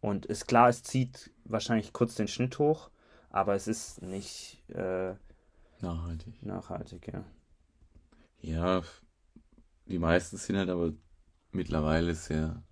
Und 0.00 0.26
ist 0.26 0.46
klar, 0.48 0.68
es 0.68 0.82
zieht 0.82 1.32
wahrscheinlich 1.44 1.92
kurz 1.92 2.14
den 2.16 2.28
Schnitt 2.28 2.58
hoch, 2.58 2.90
aber 3.30 3.54
es 3.54 3.68
ist 3.68 4.02
nicht 4.02 4.62
äh, 4.70 5.14
Nachhaltig. 5.80 6.34
nachhaltig, 6.42 7.08
ja. 7.12 7.24
Ja, 8.40 8.82
die 9.86 9.98
meisten 9.98 10.36
sind 10.36 10.56
halt 10.56 10.68
aber 10.70 10.92
mittlerweile 11.52 12.14
sehr 12.14 12.62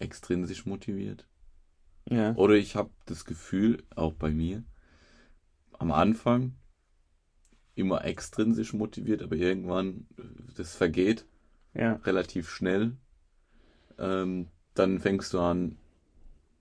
extrinsisch 0.00 0.66
motiviert. 0.66 1.28
Ja, 2.10 2.36
Oder 2.36 2.54
ich 2.54 2.74
habe 2.76 2.90
das 3.06 3.24
Gefühl, 3.24 3.84
auch 3.94 4.12
bei 4.14 4.30
mir, 4.32 4.64
am 5.80 5.92
Anfang 5.92 6.54
immer 7.74 8.04
extrinsisch 8.04 8.74
motiviert, 8.74 9.22
aber 9.22 9.36
irgendwann, 9.36 10.06
äh, 10.18 10.22
das 10.56 10.76
vergeht 10.76 11.24
ja, 11.72 11.94
relativ 12.04 12.50
schnell. 12.50 12.96
Ähm, 13.98 14.48
dann 14.74 15.00
fängst 15.00 15.32
du 15.32 15.40
an, 15.40 15.78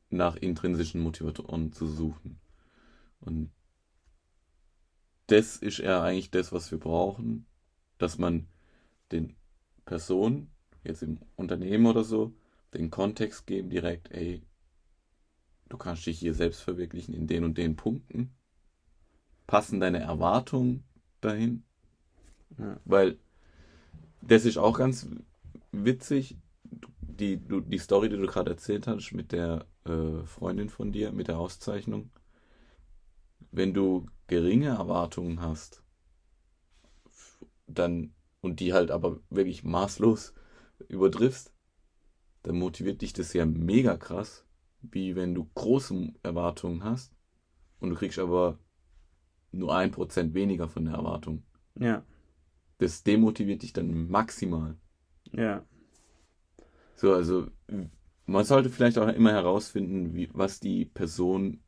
nach 0.10 0.36
intrinsischen 0.38 1.02
Motivatoren 1.02 1.74
zu 1.74 1.86
suchen. 1.86 2.40
Und 3.20 3.52
das 5.28 5.58
ist 5.58 5.80
ja 5.80 6.02
eigentlich 6.02 6.32
das, 6.32 6.52
was 6.54 6.72
wir 6.72 6.80
brauchen, 6.80 7.46
dass 7.98 8.18
man 8.18 8.48
den 9.12 9.36
Personen, 9.86 10.50
jetzt 10.84 11.04
im 11.04 11.20
Unternehmen 11.36 11.86
oder 11.86 12.06
so, 12.06 12.34
den 12.74 12.90
Kontext 12.90 13.46
geben 13.46 13.70
direkt, 13.70 14.12
ey, 14.12 14.42
du 15.68 15.78
kannst 15.78 16.06
dich 16.06 16.20
hier 16.20 16.34
selbst 16.34 16.62
verwirklichen 16.62 17.14
in 17.14 17.28
den 17.28 17.44
und 17.44 17.58
den 17.58 17.76
Punkten. 17.76 18.32
Passen 19.50 19.80
deine 19.80 19.98
Erwartungen 19.98 20.84
dahin? 21.22 21.64
Ja. 22.60 22.80
Weil 22.86 23.18
das 24.22 24.46
ist 24.46 24.60
auch 24.60 24.78
ganz 24.78 25.10
witzig, 25.72 26.38
die, 27.02 27.44
du, 27.44 27.60
die 27.60 27.80
Story, 27.80 28.10
die 28.10 28.18
du 28.18 28.28
gerade 28.28 28.52
erzählt 28.52 28.86
hast 28.86 29.12
mit 29.12 29.32
der 29.32 29.66
äh, 29.86 30.24
Freundin 30.26 30.70
von 30.70 30.92
dir, 30.92 31.12
mit 31.12 31.30
der 31.30 31.40
Auszeichnung. 31.40 32.12
Wenn 33.52 33.74
du 33.74 34.06
geringe 34.28 34.68
Erwartungen 34.68 35.42
hast, 35.42 35.82
dann 37.66 38.14
und 38.42 38.60
die 38.60 38.74
halt 38.74 38.92
aber 38.92 39.20
wirklich 39.32 39.64
maßlos 39.64 40.36
übertriffst, 40.90 41.56
dann 42.44 42.60
motiviert 42.60 43.02
dich 43.02 43.14
das 43.14 43.34
ja 43.34 43.48
mega 43.48 43.98
krass, 43.98 44.46
wie 44.84 45.16
wenn 45.16 45.34
du 45.34 45.50
große 45.56 46.14
Erwartungen 46.22 46.84
hast 46.84 47.16
und 47.80 47.90
du 47.90 47.96
kriegst 47.96 48.20
aber 48.20 48.60
nur 49.52 49.76
ein 49.76 49.92
Prozent 49.92 50.34
weniger 50.34 50.68
von 50.68 50.86
der 50.86 50.96
Erwartung. 50.96 51.44
ja, 51.80 52.04
Das 52.80 53.04
demotiviert 53.04 53.62
dich 53.62 53.74
dann 53.74 54.10
maximal. 54.10 54.76
ja, 55.34 55.64
So, 56.96 57.14
also 57.14 57.48
man 58.26 58.46
sollte 58.46 58.70
vielleicht 58.70 58.98
auch 58.98 59.08
immer 59.08 59.32
herausfinden, 59.32 60.14
wie, 60.14 60.30
was 60.34 60.60
die 60.60 60.86
Person 60.86 61.62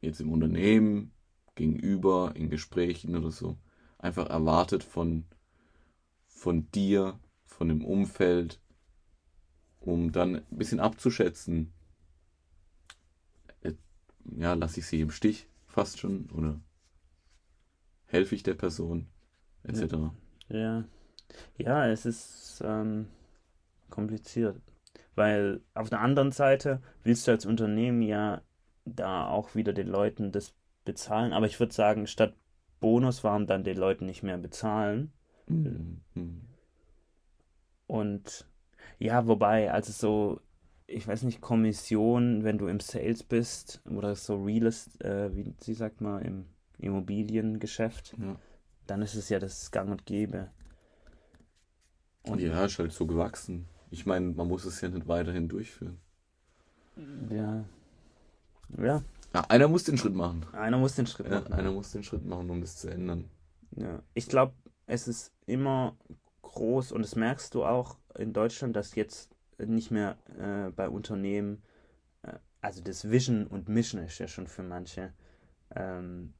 jetzt 0.00 0.20
im 0.20 0.32
Unternehmen, 0.32 1.12
gegenüber, 1.54 2.32
in 2.34 2.50
Gesprächen 2.50 3.16
oder 3.16 3.30
so, 3.30 3.58
einfach 3.98 4.28
erwartet 4.28 4.84
von, 4.84 5.24
von 6.26 6.70
dir, 6.72 7.18
von 7.44 7.68
dem 7.68 7.84
Umfeld, 7.84 8.60
um 9.80 10.12
dann 10.12 10.36
ein 10.36 10.58
bisschen 10.58 10.80
abzuschätzen, 10.80 11.72
äh, 13.60 13.72
ja, 14.36 14.54
lasse 14.54 14.80
ich 14.80 14.86
sie 14.86 15.00
im 15.00 15.10
Stich 15.10 15.48
fast 15.76 15.98
schon 15.98 16.30
oder 16.30 16.58
helfe 18.06 18.34
ich 18.34 18.42
der 18.42 18.54
Person, 18.54 19.08
etc. 19.62 20.10
ja. 20.48 20.84
Ja, 21.58 21.86
es 21.86 22.06
ist 22.06 22.62
ähm, 22.64 23.08
kompliziert. 23.90 24.58
Weil 25.16 25.60
auf 25.74 25.90
der 25.90 26.00
anderen 26.00 26.32
Seite 26.32 26.80
willst 27.02 27.26
du 27.26 27.32
als 27.32 27.44
Unternehmen 27.44 28.00
ja 28.00 28.40
da 28.86 29.28
auch 29.28 29.54
wieder 29.54 29.74
den 29.74 29.88
Leuten 29.88 30.32
das 30.32 30.54
bezahlen. 30.86 31.34
Aber 31.34 31.44
ich 31.44 31.60
würde 31.60 31.74
sagen, 31.74 32.06
statt 32.06 32.34
Bonus, 32.80 33.22
warum 33.22 33.46
dann 33.46 33.62
den 33.64 33.76
Leuten 33.76 34.06
nicht 34.06 34.22
mehr 34.22 34.38
bezahlen? 34.38 35.12
Mhm. 35.46 36.00
Mhm. 36.14 36.40
Und 37.86 38.46
ja, 38.98 39.26
wobei, 39.26 39.70
also 39.70 39.92
so, 39.92 40.40
ich 40.86 41.06
weiß 41.06 41.22
nicht, 41.22 41.40
Kommission, 41.40 42.44
wenn 42.44 42.58
du 42.58 42.68
im 42.68 42.80
Sales 42.80 43.22
bist 43.22 43.80
oder 43.90 44.14
so 44.14 44.42
Real 44.42 44.66
Estate, 44.66 45.04
äh, 45.04 45.34
wie 45.36 45.52
sie 45.60 45.74
sagt 45.74 46.00
mal, 46.00 46.20
im 46.22 46.46
Immobiliengeschäft, 46.78 48.14
Ja. 48.18 48.36
dann 48.86 49.02
ist 49.02 49.14
es 49.14 49.28
ja 49.28 49.38
das 49.38 49.70
Gang 49.70 49.90
und 49.90 50.06
Gäbe. 50.06 50.50
Und 52.22 52.40
ja, 52.40 52.64
ist 52.64 52.78
halt 52.78 52.92
so 52.92 53.06
gewachsen. 53.06 53.66
Ich 53.90 54.04
meine, 54.06 54.26
man 54.30 54.48
muss 54.48 54.64
es 54.64 54.80
ja 54.80 54.88
nicht 54.88 55.06
weiterhin 55.06 55.48
durchführen. 55.48 55.98
Ja. 57.30 57.64
Ja, 58.78 59.02
Ja, 59.34 59.40
einer 59.48 59.68
muss 59.68 59.84
den 59.84 59.96
Schritt 59.98 60.14
machen. 60.14 60.44
einer 60.52 60.78
muss 60.78 60.94
den 60.96 61.06
Schritt 61.06 61.28
Ja, 61.28 61.40
machen. 61.40 61.52
einer 61.52 61.70
muss 61.70 61.92
den 61.92 62.02
Schritt 62.02 62.24
machen, 62.24 62.50
um 62.50 62.60
das 62.60 62.76
zu 62.76 62.88
ändern. 62.90 63.28
Ja. 63.76 64.02
Ich 64.14 64.28
glaube, 64.28 64.54
es 64.86 65.06
ist 65.06 65.32
immer 65.46 65.96
groß 66.42 66.92
und 66.92 67.02
das 67.02 67.16
merkst 67.16 67.54
du 67.54 67.64
auch 67.64 67.96
in 68.18 68.32
Deutschland, 68.32 68.74
dass 68.74 68.94
jetzt 68.94 69.35
nicht 69.58 69.90
mehr 69.90 70.16
äh, 70.38 70.70
bei 70.70 70.88
Unternehmen, 70.88 71.62
äh, 72.22 72.32
also 72.60 72.82
das 72.82 73.10
Vision 73.10 73.46
und 73.46 73.68
Mission 73.68 74.02
ist 74.02 74.18
ja 74.18 74.28
schon 74.28 74.46
für 74.46 74.62
manche 74.62 75.12
ähm, 75.74 76.32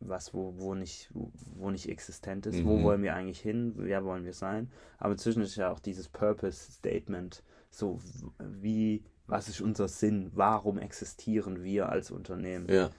was, 0.00 0.32
wo, 0.34 0.54
wo, 0.56 0.74
nicht, 0.74 1.10
wo, 1.12 1.30
wo 1.56 1.70
nicht 1.70 1.88
existent 1.88 2.46
ist. 2.46 2.64
Wo 2.64 2.78
Mhm. 2.78 2.82
wollen 2.82 3.02
wir 3.02 3.14
eigentlich 3.14 3.40
hin? 3.40 3.72
Wer 3.76 4.04
wollen 4.04 4.24
wir 4.24 4.32
sein? 4.32 4.70
Aber 4.98 5.12
inzwischen 5.12 5.42
ist 5.42 5.56
ja 5.56 5.70
auch 5.70 5.80
dieses 5.80 6.08
Purpose-Statement, 6.08 7.42
so 7.70 8.00
wie, 8.38 9.04
was 9.26 9.48
ist 9.48 9.60
unser 9.60 9.88
Sinn? 9.88 10.30
Warum 10.34 10.78
existieren 10.78 11.62
wir 11.62 11.88
als 11.88 12.10
Unternehmen? 12.10 12.66
Ja, 12.68 12.90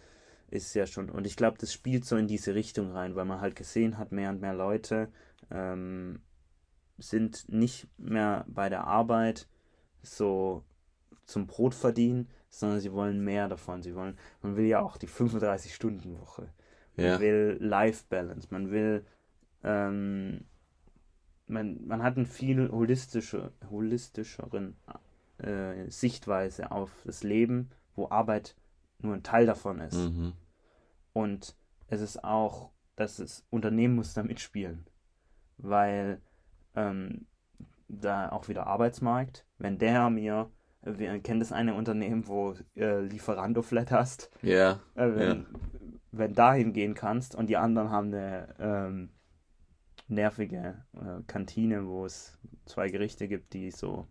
ist 0.50 0.74
ja 0.76 0.86
schon, 0.86 1.10
und 1.10 1.26
ich 1.26 1.36
glaube, 1.36 1.58
das 1.60 1.74
spielt 1.74 2.06
so 2.06 2.18
in 2.18 2.28
diese 2.28 2.54
Richtung 2.54 2.92
rein, 2.92 3.16
weil 3.16 3.26
man 3.26 3.42
halt 3.42 3.56
gesehen 3.56 3.98
hat, 3.98 4.12
mehr 4.12 4.30
und 4.30 4.42
mehr 4.42 4.54
Leute 4.54 5.10
ähm, 5.50 6.22
sind 6.98 7.50
nicht 7.50 7.88
mehr 7.98 8.46
bei 8.48 8.70
der 8.70 8.86
Arbeit 8.86 9.48
so 10.06 10.64
zum 11.26 11.48
Brot 11.48 11.74
verdienen, 11.74 12.30
sondern 12.50 12.80
sie 12.80 12.94
wollen 12.94 13.24
mehr 13.24 13.48
davon. 13.48 13.82
Sie 13.82 13.96
wollen, 13.96 14.18
man 14.42 14.56
will 14.56 14.66
ja 14.66 14.80
auch 14.80 14.98
die 14.98 15.08
35-Stunden-Woche. 15.08 16.50
Man 16.96 17.06
ja, 17.06 17.20
will 17.20 17.58
Life 17.60 18.06
Balance, 18.08 18.48
man 18.52 18.72
will, 18.72 19.06
ähm, 19.64 20.46
man, 21.48 21.86
man 21.86 22.02
hat 22.02 22.16
eine 22.16 22.26
viel 22.26 22.72
holistische, 22.72 23.52
holistischeren 23.70 24.78
äh, 25.40 25.90
Sichtweise 25.90 26.72
auf 26.72 26.92
das 27.06 27.24
Leben, 27.24 27.70
wo 27.96 28.10
Arbeit 28.10 28.56
nur 29.00 29.14
ein 29.14 29.24
Teil 29.24 29.46
davon 29.46 29.80
ist. 29.80 29.98
mhm. 29.98 30.34
Und 31.14 31.56
es 31.88 32.02
ist 32.02 32.24
auch, 32.24 32.72
dass 32.96 33.18
das 33.18 33.46
Unternehmen 33.50 33.96
muss 33.96 34.14
da 34.14 34.24
mitspielen. 34.24 34.86
Weil 35.58 36.22
ähm, 36.76 37.26
da 37.88 38.30
auch 38.30 38.48
wieder 38.48 38.68
Arbeitsmarkt, 38.68 39.46
wenn 39.58 39.78
der 39.78 40.10
mir, 40.10 40.50
wir 40.82 41.20
kennen 41.20 41.40
das 41.40 41.52
eine 41.52 41.76
Unternehmen, 41.76 42.28
wo 42.28 42.56
äh, 42.76 43.02
Lieferando-Flat 43.02 43.92
hast, 43.92 44.30
ja, 44.42 44.80
äh, 44.96 45.16
wenn, 45.16 45.38
ja. 45.38 45.46
wenn 46.12 46.34
dahin 46.34 46.74
gehen 46.74 46.94
kannst 46.94 47.36
und 47.36 47.48
die 47.48 47.58
anderen 47.58 47.90
haben 47.90 48.14
eine 48.14 48.56
ähm, 48.60 49.10
nervige 50.08 50.86
äh, 50.94 51.22
Kantine, 51.28 51.88
wo 51.88 52.06
es 52.06 52.38
zwei 52.66 52.90
Gerichte 52.90 53.28
gibt, 53.28 53.54
die 53.54 53.72
so 53.72 54.08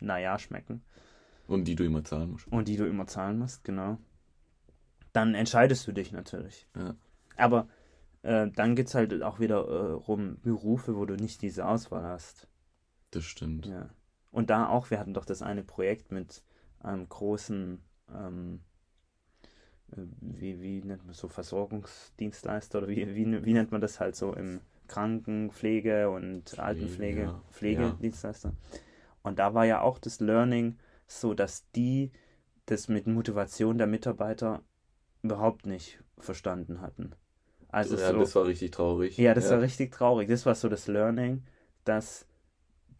naja 0.00 0.38
schmecken 0.38 0.82
Und 1.46 1.68
die 1.68 1.76
du 1.76 1.84
immer 1.84 2.04
zahlen 2.04 2.32
musst. 2.32 2.48
und 2.48 2.68
die 2.68 2.76
du 2.76 2.86
immer 2.86 3.06
zahlen 3.06 3.38
musst, 3.38 3.64
genau. 3.64 3.98
Dann 5.12 5.34
entscheidest 5.34 5.86
du 5.86 5.92
dich 5.92 6.12
natürlich. 6.12 6.68
Ja. 6.76 6.94
Aber 7.36 7.68
äh, 8.22 8.48
dann 8.54 8.76
geht 8.76 8.88
es 8.88 8.94
halt 8.94 9.22
auch 9.22 9.40
wieder 9.40 9.66
äh, 9.66 9.94
um 9.94 10.40
Berufe, 10.40 10.96
wo 10.96 11.04
du 11.04 11.14
nicht 11.14 11.42
diese 11.42 11.66
Auswahl 11.66 12.04
hast. 12.04 12.48
Das 13.10 13.24
stimmt. 13.24 13.66
Ja. 13.66 13.90
Und 14.30 14.50
da 14.50 14.68
auch, 14.68 14.90
wir 14.90 14.98
hatten 14.98 15.14
doch 15.14 15.24
das 15.24 15.42
eine 15.42 15.64
Projekt 15.64 16.12
mit 16.12 16.42
einem 16.78 17.08
großen, 17.08 17.82
ähm, 18.14 18.60
äh, 19.92 19.96
wie, 20.20 20.62
wie 20.62 20.82
nennt 20.82 21.04
man 21.04 21.14
so, 21.14 21.28
Versorgungsdienstleister 21.28 22.78
oder 22.78 22.88
wie, 22.88 23.14
wie, 23.14 23.44
wie 23.44 23.52
nennt 23.52 23.72
man 23.72 23.80
das 23.80 24.00
halt 24.00 24.16
so 24.16 24.32
im 24.34 24.60
Krankenpflege 24.88 26.10
und 26.10 26.58
Altenpflege, 26.58 27.22
ja. 27.22 27.42
Pflegedienstleister. 27.50 28.52
Und 29.22 29.38
da 29.38 29.54
war 29.54 29.64
ja 29.64 29.80
auch 29.80 29.98
das 29.98 30.20
Learning 30.20 30.78
so, 31.06 31.34
dass 31.34 31.70
die 31.72 32.10
das 32.66 32.88
mit 32.88 33.06
Motivation 33.06 33.78
der 33.78 33.86
Mitarbeiter 33.86 34.62
überhaupt 35.22 35.66
nicht 35.66 36.02
verstanden 36.18 36.80
hatten. 36.80 37.14
Also 37.68 37.96
ja, 37.96 38.10
so, 38.10 38.18
das 38.18 38.34
war 38.34 38.46
richtig 38.46 38.72
traurig. 38.72 39.16
ja, 39.16 39.34
das 39.34 39.50
war 39.50 39.60
richtig 39.60 39.92
traurig. 39.92 40.28
Das 40.28 40.46
war 40.46 40.54
so 40.54 40.68
das 40.68 40.88
Learning, 40.88 41.44
dass 41.84 42.26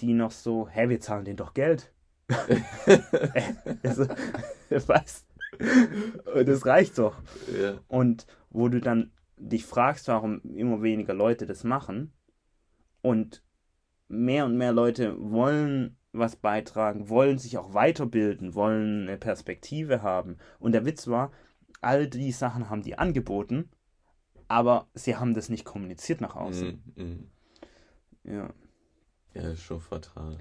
die 0.00 0.14
noch 0.14 0.30
so, 0.30 0.68
hä, 0.68 0.88
wir 0.88 1.00
zahlen 1.00 1.24
denen 1.24 1.36
doch 1.36 1.54
Geld. 1.54 1.92
also, 3.82 4.06
weißt 4.70 5.26
das 6.46 6.66
reicht 6.66 6.98
doch. 6.98 7.20
Ja, 7.60 7.78
Und 7.88 8.26
wo 8.50 8.68
du 8.68 8.80
dann 8.80 9.10
dich 9.36 9.64
fragst, 9.64 10.08
warum 10.08 10.40
immer 10.42 10.82
weniger 10.82 11.14
Leute 11.14 11.46
das 11.46 11.64
machen 11.64 12.12
und 13.02 13.42
mehr 14.08 14.44
und 14.44 14.56
mehr 14.56 14.72
Leute 14.72 15.16
wollen 15.18 15.96
was 16.12 16.36
beitragen, 16.36 17.08
wollen 17.08 17.38
sich 17.38 17.56
auch 17.56 17.72
weiterbilden, 17.72 18.54
wollen 18.54 19.08
eine 19.08 19.16
Perspektive 19.16 20.02
haben. 20.02 20.38
Und 20.58 20.72
der 20.72 20.84
Witz 20.84 21.06
war, 21.06 21.30
all 21.80 22.08
die 22.08 22.32
Sachen 22.32 22.68
haben 22.68 22.82
die 22.82 22.98
angeboten, 22.98 23.70
aber 24.48 24.88
sie 24.94 25.16
haben 25.16 25.34
das 25.34 25.48
nicht 25.48 25.64
kommuniziert 25.64 26.20
nach 26.20 26.36
außen. 26.36 26.82
mhm. 26.96 27.30
Ja. 28.24 28.52
Ja, 29.34 29.50
ist 29.50 29.62
schon 29.62 29.80
fatal. 29.80 30.38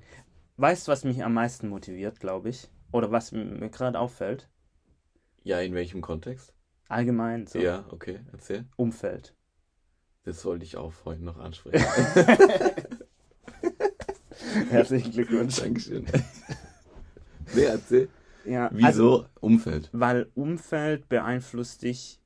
Weißt 0.58 0.88
du, 0.88 0.92
was 0.92 1.04
mich 1.04 1.24
am 1.24 1.34
meisten 1.34 1.70
motiviert, 1.70 2.20
glaube 2.20 2.50
ich? 2.50 2.70
Oder 2.92 3.12
was 3.12 3.32
mir 3.32 3.70
gerade 3.70 4.00
auffällt? 4.00 4.50
Ja, 5.44 5.60
in 5.62 5.74
welchem 5.74 6.02
Kontext? 6.02 6.54
Allgemein, 6.90 7.48
so 7.48 7.60
Ja, 7.60 7.86
okay, 7.92 8.20
erzähl. 8.32 8.66
Umfeld. 8.76 9.36
Das 10.24 10.44
wollte 10.44 10.66
ich 10.66 10.76
auch 10.76 10.92
vorhin 10.92 11.24
noch 11.24 11.38
ansprechen. 11.38 11.86
Herzlichen 14.70 15.12
Glückwunsch. 15.12 15.58
Dankeschön. 15.58 16.06
nee, 17.56 17.64
erzähl. 17.64 18.10
Ja, 18.46 18.68
also, 18.68 18.78
Wieso 18.78 19.26
Umfeld? 19.40 19.90
weil 19.92 20.30
Umfeld 20.34 21.10
beeinflusst 21.10 21.84
dich 21.84 22.22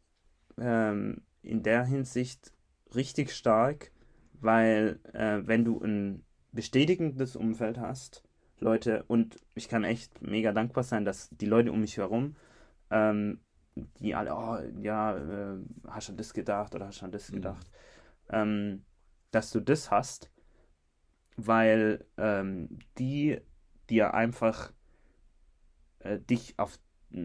ähm, 0.58 1.21
in 1.41 1.63
der 1.63 1.86
Hinsicht 1.86 2.54
richtig 2.95 3.32
stark, 3.32 3.91
weil 4.39 4.99
äh, 5.13 5.41
wenn 5.45 5.65
du 5.65 5.82
ein 5.82 6.23
bestätigendes 6.53 7.35
Umfeld 7.35 7.77
hast, 7.77 8.23
Leute, 8.59 9.03
und 9.07 9.39
ich 9.55 9.67
kann 9.67 9.83
echt 9.83 10.21
mega 10.21 10.53
dankbar 10.53 10.83
sein, 10.83 11.03
dass 11.05 11.29
die 11.29 11.45
Leute 11.45 11.71
um 11.71 11.81
mich 11.81 11.97
herum, 11.97 12.35
ähm, 12.91 13.39
die 13.99 14.15
alle, 14.15 14.35
oh, 14.35 14.57
ja, 14.81 15.17
äh, 15.17 15.57
hast 15.87 16.07
du 16.07 16.13
an 16.13 16.17
das 16.17 16.33
gedacht 16.33 16.75
oder 16.75 16.87
hast 16.87 17.01
du 17.01 17.05
an 17.05 17.11
das 17.11 17.29
Mhm. 17.29 17.35
gedacht, 17.35 17.69
ähm, 18.29 18.85
dass 19.31 19.51
du 19.51 19.59
das 19.59 19.91
hast, 19.91 20.31
weil 21.35 22.05
ähm, 22.17 22.77
die 22.99 23.41
dir 23.89 24.13
einfach 24.13 24.71
äh, 25.99 26.19
dich 26.19 26.53
auf 26.57 26.79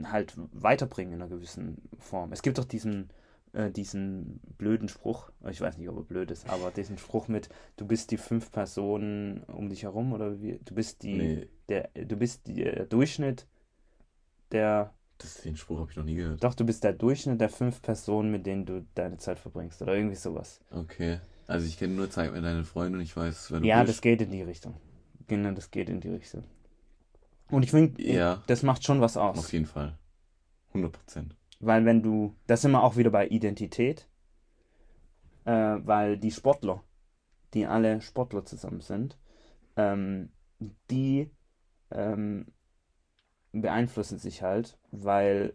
halt 0.05 0.35
weiterbringen 0.37 1.15
in 1.15 1.23
einer 1.23 1.31
gewissen 1.31 1.89
Form. 1.99 2.33
Es 2.33 2.43
gibt 2.43 2.59
doch 2.59 2.67
diesen, 2.67 3.09
äh, 3.53 3.71
diesen 3.71 4.41
blöden 4.59 4.89
Spruch, 4.89 5.31
ich 5.51 5.61
weiß 5.61 5.79
nicht, 5.79 5.89
ob 5.89 5.97
er 5.97 6.03
blöd 6.05 6.31
ist, 6.31 6.49
aber 6.49 6.71
diesen 6.71 6.99
Spruch 6.99 7.29
mit, 7.29 7.49
du 7.77 7.87
bist 7.87 8.11
die 8.11 8.17
fünf 8.17 8.51
Personen 8.53 9.43
um 9.45 9.69
dich 9.69 9.83
herum 9.85 10.13
oder 10.13 10.41
wie, 10.41 10.59
du 10.65 10.75
bist 10.75 11.03
die, 11.03 11.15
Nee, 11.15 11.49
der, 11.69 11.89
du 11.95 12.17
bist 12.17 12.47
die, 12.47 12.55
der 12.55 12.87
Durchschnitt 12.87 13.47
der, 14.53 14.95
das, 15.19 15.43
den 15.43 15.57
Spruch 15.57 15.81
habe 15.81 15.91
ich 15.91 15.97
noch 15.97 16.05
nie 16.05 16.15
gehört. 16.15 16.43
doch, 16.43 16.55
du 16.55 16.65
bist 16.65 16.85
der 16.85 16.93
Durchschnitt 16.93 17.41
der 17.41 17.49
fünf 17.51 17.83
Personen, 17.83 18.31
mit 18.31 18.47
denen 18.47 18.65
du 18.67 18.87
deine 18.95 19.19
Zeit 19.19 19.39
verbringst 19.39 19.83
oder 19.83 19.95
irgendwie 19.95 20.17
sowas. 20.17 20.61
Okay. 20.71 21.21
Also 21.47 21.67
ich 21.67 21.79
kenne 21.79 21.95
nur 21.95 22.11
Zeig 22.11 22.33
mir 22.33 22.43
deine 22.43 22.65
Freunde 22.65 22.99
und 22.99 23.05
ich 23.05 23.17
weiß, 23.17 23.51
wer 23.53 23.61
du 23.61 23.67
Ja, 23.67 23.81
das 23.81 23.89
bist. 23.97 24.03
geht 24.03 24.23
in 24.23 24.31
die 24.31 24.43
Richtung. 24.43 24.75
Genau, 25.27 25.51
das 25.53 25.71
geht 25.71 25.89
in 25.91 26.01
die 26.01 26.11
Richtung. 26.11 26.45
Und 27.51 27.63
ich 27.63 27.71
finde, 27.71 28.03
Ja. 28.03 28.43
das 28.47 28.63
macht 28.63 28.85
schon 28.85 29.01
was 29.01 29.17
aus. 29.17 29.39
Auf 29.39 29.53
jeden 29.53 29.65
Fall. 29.67 29.97
100 30.69 30.93
Prozent. 30.93 31.35
Weil 31.61 31.85
wenn 31.85 32.03
du, 32.03 32.35
das 32.47 32.63
sind 32.63 32.73
wir 32.73 32.83
auch 32.83 32.97
wieder 32.97 33.11
bei 33.11 33.27
Identität, 33.27 34.09
äh, 35.45 35.51
weil 35.81 36.17
die 36.19 36.31
Sportler, 36.31 36.85
die 37.55 37.67
alle 37.67 38.01
Sportler 38.01 38.45
zusammen 38.45 38.81
sind, 38.81 39.19
ähm, 39.77 40.31
die 40.91 41.31
ähm, 41.91 42.47
beeinflussen 43.53 44.19
sich 44.19 44.43
halt, 44.43 44.79
weil 44.91 45.55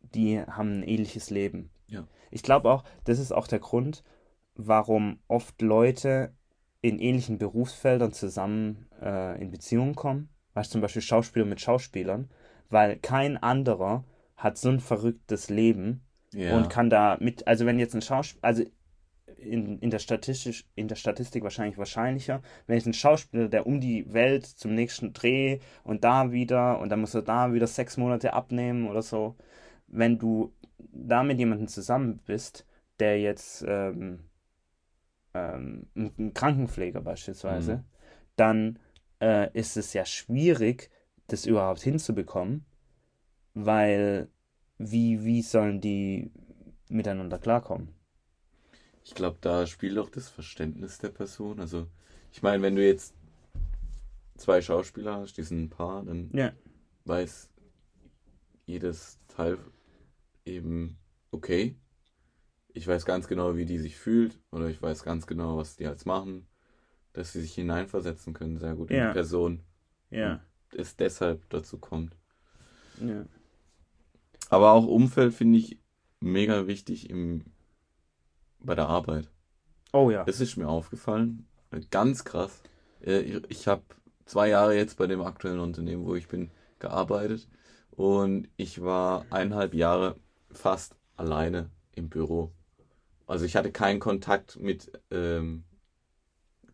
die 0.00 0.40
haben 0.40 0.80
ein 0.80 0.82
ähnliches 0.82 1.30
Leben. 1.30 1.70
Ja. 1.86 2.06
Ich 2.30 2.42
glaube 2.42 2.70
auch, 2.70 2.84
das 3.04 3.18
ist 3.18 3.32
auch 3.32 3.46
der 3.46 3.58
Grund, 3.58 4.04
warum 4.54 5.20
oft 5.28 5.60
Leute 5.62 6.34
in 6.80 6.98
ähnlichen 6.98 7.38
Berufsfeldern 7.38 8.12
zusammen 8.12 8.86
äh, 9.00 9.40
in 9.40 9.50
Beziehungen 9.50 9.94
kommen. 9.94 10.28
Weißt 10.54 10.70
du, 10.70 10.72
zum 10.72 10.80
Beispiel 10.80 11.02
Schauspieler 11.02 11.44
mit 11.44 11.60
Schauspielern, 11.60 12.30
weil 12.68 12.96
kein 12.96 13.36
anderer 13.36 14.04
hat 14.38 14.56
so 14.56 14.70
ein 14.70 14.80
verrücktes 14.80 15.50
Leben 15.50 16.00
Ja. 16.32 16.54
und 16.54 16.70
kann 16.70 16.88
da 16.88 17.18
mit, 17.20 17.46
also 17.46 17.66
wenn 17.66 17.78
jetzt 17.78 17.94
ein 17.94 18.02
Schauspieler, 18.02 18.44
also 18.44 18.62
in, 19.36 19.78
in, 19.80 19.90
der 19.90 19.98
Statistisch, 19.98 20.64
in 20.74 20.88
der 20.88 20.96
Statistik 20.96 21.42
wahrscheinlich 21.42 21.76
wahrscheinlicher, 21.78 22.40
wenn 22.66 22.76
jetzt 22.76 22.86
ein 22.86 22.94
Schauspieler, 22.94 23.48
der 23.48 23.66
um 23.66 23.80
die 23.80 24.12
Welt 24.12 24.46
zum 24.46 24.74
nächsten 24.74 25.12
Dreh 25.12 25.58
und 25.84 26.02
da 26.04 26.32
wieder 26.32 26.78
und 26.80 26.88
dann 26.88 27.00
muss 27.00 27.14
er 27.14 27.22
da 27.22 27.52
wieder 27.52 27.66
sechs 27.66 27.96
Monate 27.96 28.32
abnehmen 28.32 28.88
oder 28.88 29.02
so, 29.02 29.36
wenn 29.86 30.18
du 30.18 30.52
da 30.78 31.22
mit 31.22 31.38
jemandem 31.38 31.68
zusammen 31.68 32.20
bist, 32.26 32.64
der 33.00 33.20
jetzt 33.20 33.64
ähm, 33.68 34.24
ähm, 35.34 35.86
ein 35.96 36.12
ein 36.18 36.34
Krankenpfleger 36.34 37.00
beispielsweise, 37.00 37.76
Mhm. 37.76 37.84
dann 38.36 38.78
äh, 39.20 39.50
ist 39.52 39.76
es 39.76 39.92
ja 39.92 40.04
schwierig, 40.04 40.90
das 41.26 41.46
überhaupt 41.46 41.80
hinzubekommen, 41.80 42.64
weil 43.64 44.28
wie, 44.78 45.24
wie 45.24 45.42
sollen 45.42 45.80
die 45.80 46.30
miteinander 46.88 47.38
klarkommen? 47.38 47.88
Ich 49.04 49.14
glaube, 49.14 49.38
da 49.40 49.66
spielt 49.66 49.98
auch 49.98 50.10
das 50.10 50.28
Verständnis 50.28 50.98
der 50.98 51.08
Person. 51.08 51.60
Also, 51.60 51.86
ich 52.32 52.42
meine, 52.42 52.62
wenn 52.62 52.76
du 52.76 52.86
jetzt 52.86 53.14
zwei 54.36 54.60
Schauspieler 54.60 55.16
hast, 55.16 55.36
die 55.36 55.42
sind 55.42 55.62
ein 55.64 55.70
Paar, 55.70 56.04
dann 56.04 56.30
Ja. 56.32 56.52
weiß 57.04 57.50
jedes 58.66 59.18
Teil 59.28 59.58
eben, 60.44 60.98
okay, 61.30 61.74
ich 62.74 62.86
weiß 62.86 63.04
ganz 63.06 63.28
genau, 63.28 63.56
wie 63.56 63.64
die 63.66 63.78
sich 63.78 63.96
fühlt, 63.96 64.38
oder 64.52 64.68
ich 64.68 64.80
weiß 64.80 65.02
ganz 65.02 65.26
genau, 65.26 65.56
was 65.56 65.76
die 65.76 65.84
jetzt 65.84 66.06
machen, 66.06 66.46
dass 67.12 67.32
sie 67.32 67.40
sich 67.40 67.54
hineinversetzen 67.54 68.34
können, 68.34 68.58
sehr 68.58 68.74
gut 68.74 68.90
in 68.90 68.96
Ja. 68.98 69.08
die 69.08 69.14
Person, 69.14 69.62
Ja. 70.10 70.40
es 70.76 70.96
deshalb 70.96 71.48
dazu 71.50 71.78
kommt. 71.78 72.16
Ja. 73.00 73.24
Aber 74.50 74.72
auch 74.72 74.86
Umfeld 74.86 75.34
finde 75.34 75.58
ich 75.58 75.78
mega 76.20 76.66
wichtig 76.66 77.10
im, 77.10 77.44
bei 78.60 78.74
der 78.74 78.88
Arbeit. 78.88 79.30
Oh 79.92 80.10
ja. 80.10 80.24
Das 80.24 80.40
ist 80.40 80.56
mir 80.56 80.68
aufgefallen. 80.68 81.46
Ganz 81.90 82.24
krass. 82.24 82.62
Äh, 83.00 83.20
Ich, 83.20 83.42
ich 83.50 83.68
habe 83.68 83.82
zwei 84.24 84.48
Jahre 84.48 84.76
jetzt 84.76 84.96
bei 84.98 85.06
dem 85.06 85.22
aktuellen 85.22 85.60
Unternehmen, 85.60 86.04
wo 86.04 86.14
ich 86.14 86.28
bin, 86.28 86.50
gearbeitet. 86.78 87.48
Und 87.90 88.48
ich 88.56 88.82
war 88.82 89.26
eineinhalb 89.30 89.74
Jahre 89.74 90.16
fast 90.50 90.94
alleine 91.16 91.70
im 91.94 92.08
Büro. 92.08 92.52
Also 93.26 93.44
ich 93.44 93.56
hatte 93.56 93.72
keinen 93.72 94.00
Kontakt 94.00 94.58
mit 94.58 94.92
ähm, 95.10 95.64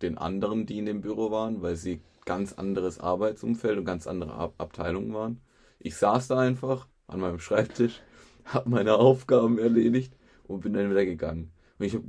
den 0.03 0.19
anderen, 0.19 0.67
die 0.67 0.79
in 0.79 0.87
dem 0.87 1.01
Büro 1.01 1.31
waren, 1.31 1.63
weil 1.63 1.77
sie 1.77 2.01
ganz 2.25 2.53
anderes 2.53 2.99
Arbeitsumfeld 3.01 3.79
und 3.79 3.85
ganz 3.85 4.07
andere 4.07 4.35
Ab 4.35 4.55
Abteilungen 4.59 5.13
waren. 5.15 5.41
Ich 5.79 5.97
saß 5.97 6.29
da 6.29 6.39
einfach 6.39 6.87
an 7.07 7.21
meinem 7.21 7.39
Schreibtisch, 7.39 8.01
habe 8.45 8.69
meine 8.71 8.95
Aufgaben 8.97 9.59
erledigt 9.59 10.15
und 10.45 10.61
bin 10.61 10.73
dann 10.75 10.91
wieder 10.91 11.05
gegangen. 11.05 11.53
Und 11.79 11.87
ich 11.87 11.95
habe 11.95 12.05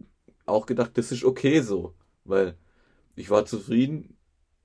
auch 0.45 0.65
gedacht, 0.65 0.97
das 0.97 1.11
ist 1.11 1.23
okay 1.23 1.61
so, 1.61 1.93
weil 2.23 2.55
ich 3.15 3.29
war 3.29 3.45
zufrieden, 3.45 4.17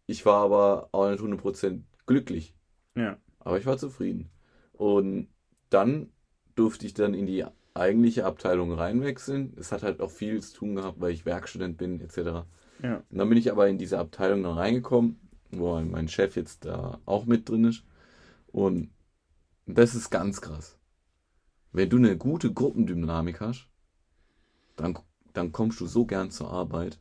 ich 0.07 0.27
war 0.27 0.43
aber 0.45 0.89
auch 0.93 1.09
nicht 1.11 1.23
100% 1.23 1.83
glücklich, 2.07 2.55
Ja. 2.97 3.17
aber 3.39 3.59
ich 3.59 3.67
war 3.67 3.79
zufrieden. 3.79 4.31
Und 4.73 5.29
dann 5.71 6.11
durfte 6.57 6.85
ich 6.87 6.95
dann 6.95 7.15
in 7.15 7.27
die 7.27 7.45
eigentliche 7.75 8.25
Abteilung 8.27 8.73
reinwechseln. 8.73 9.55
Es 9.57 9.71
hat 9.71 9.83
halt 9.85 10.01
auch 10.01 10.11
viel 10.11 10.43
zu 10.43 10.55
tun 10.57 10.75
gehabt, 10.75 11.01
weil 11.01 11.13
ich 11.13 11.25
Werkstudent 11.25 11.79
bin, 11.79 12.01
etc. 12.01 12.45
Ja. 12.83 12.97
Und 13.09 13.19
dann 13.19 13.29
bin 13.29 13.39
ich 13.39 13.51
aber 13.53 13.69
in 13.69 13.79
diese 13.79 13.99
Abteilung 13.99 14.43
dann 14.43 14.55
reingekommen, 14.59 15.21
wo 15.53 15.81
mein 15.81 16.09
Chef 16.09 16.35
jetzt 16.35 16.65
da 16.65 17.01
auch 17.07 17.25
mit 17.27 17.49
drin 17.49 17.65
ist. 17.65 17.85
Und 18.49 18.91
das 19.79 19.95
ist 19.95 20.11
ganz 20.11 20.41
krass. 20.41 20.79
Wenn 21.73 21.91
du 21.91 21.97
eine 21.97 22.17
gute 22.17 22.53
Gruppendynamik 22.53 23.41
hast, 23.41 23.69
dann, 24.77 24.99
dann 25.33 25.53
kommst 25.53 25.81
du 25.81 25.87
so 25.87 26.07
gern 26.07 26.31
zur 26.31 26.51
Arbeit. 26.51 27.01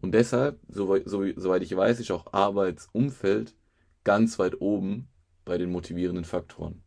Und 0.00 0.12
deshalb, 0.12 0.60
soweit, 0.68 1.08
so, 1.08 1.24
soweit 1.36 1.62
ich 1.62 1.74
weiß, 1.74 2.00
ist 2.00 2.10
auch 2.10 2.32
Arbeitsumfeld 2.32 3.56
ganz 4.04 4.38
weit 4.38 4.60
oben 4.60 5.08
bei 5.44 5.58
den 5.58 5.70
motivierenden 5.70 6.24
Faktoren. 6.24 6.82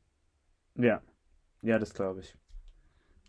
Ja. 0.76 1.02
Ja, 1.62 1.80
das 1.80 1.94
glaube 1.94 2.20
ich. 2.20 2.38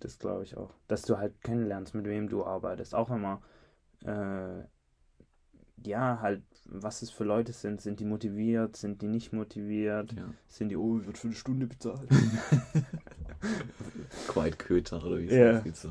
Das 0.01 0.19
glaube 0.19 0.45
ich 0.45 0.57
auch. 0.57 0.75
Dass 0.89 1.03
du 1.03 1.19
halt 1.19 1.41
kennenlernst, 1.43 1.95
mit 1.95 2.07
wem 2.07 2.29
du 2.29 2.45
arbeitest. 2.45 2.95
Auch 2.95 3.11
wenn 3.11 3.21
man, 3.21 3.39
äh, 4.05 4.67
ja, 5.83 6.19
halt, 6.21 6.43
was 6.67 7.03
es 7.03 7.11
für 7.11 7.25
Leute 7.25 7.53
sind. 7.53 7.81
Sind 7.81 8.01
die 8.01 8.05
motiviert? 8.05 8.77
Sind 8.77 9.03
die 9.03 9.09
nicht 9.09 9.33
motiviert? 9.33 10.13
Ja. 10.13 10.25
Sind 10.49 10.69
die, 10.71 10.77
oh, 10.77 10.99
ich 11.01 11.07
wird 11.07 11.19
für 11.19 11.29
eine 11.29 11.37
Stunde 11.37 11.67
bezahlt? 11.67 12.09
Quite 14.29 14.57
Köter 14.57 15.05
oder 15.05 15.19
wie 15.19 15.27
es 15.27 15.33
Ja. 15.33 15.59
aussieht. 15.59 15.77
So. 15.77 15.89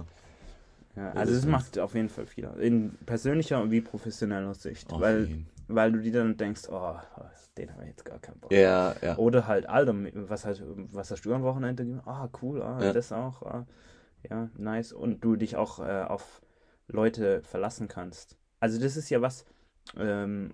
ja, 0.96 1.10
Das 1.12 1.16
also 1.18 1.34
es 1.36 1.46
macht 1.46 1.78
auf 1.80 1.96
jeden 1.96 2.10
Fall 2.10 2.26
viel. 2.26 2.46
In 2.60 2.92
persönlicher 3.06 3.70
wie 3.72 3.82
professioneller 3.82 4.54
Sicht. 4.54 4.92
Auf 4.92 5.02
weil, 5.02 5.26
jeden. 5.28 5.48
weil 5.68 5.92
du 5.92 6.00
dir 6.02 6.14
dann 6.14 6.38
denkst, 6.38 6.64
oh, 6.70 6.96
den 7.58 7.72
habe 7.72 7.84
ich 7.84 7.90
jetzt 7.90 8.06
gar 8.06 8.20
keinen 8.20 8.40
Bock. 8.40 8.52
Ja, 8.52 8.96
ja. 9.02 9.18
Oder 9.18 9.48
halt, 9.48 9.68
Alter, 9.70 9.94
was 10.28 10.46
hast, 10.46 10.62
was 10.66 11.12
hast 11.12 11.26
du 11.26 11.34
am 11.34 11.44
Wochenende 11.44 11.86
gemacht? 11.86 12.08
Ah, 12.08 12.30
cool, 12.42 12.62
ah, 12.62 12.84
Ja. 12.84 12.94
das 12.94 13.12
auch. 13.12 13.42
Ah, 13.44 13.66
ja, 14.30 14.50
nice. 14.58 14.92
Und 14.94 15.24
du 15.24 15.36
dich 15.36 15.56
auch 15.56 15.80
äh, 15.80 16.04
auf 16.04 16.42
Leute 16.88 17.42
verlassen 17.44 17.88
kannst. 17.88 18.38
Also 18.60 18.80
das 18.80 18.98
ist 18.98 19.10
ja 19.10 19.22
was, 19.22 19.46
ähm, 19.98 20.54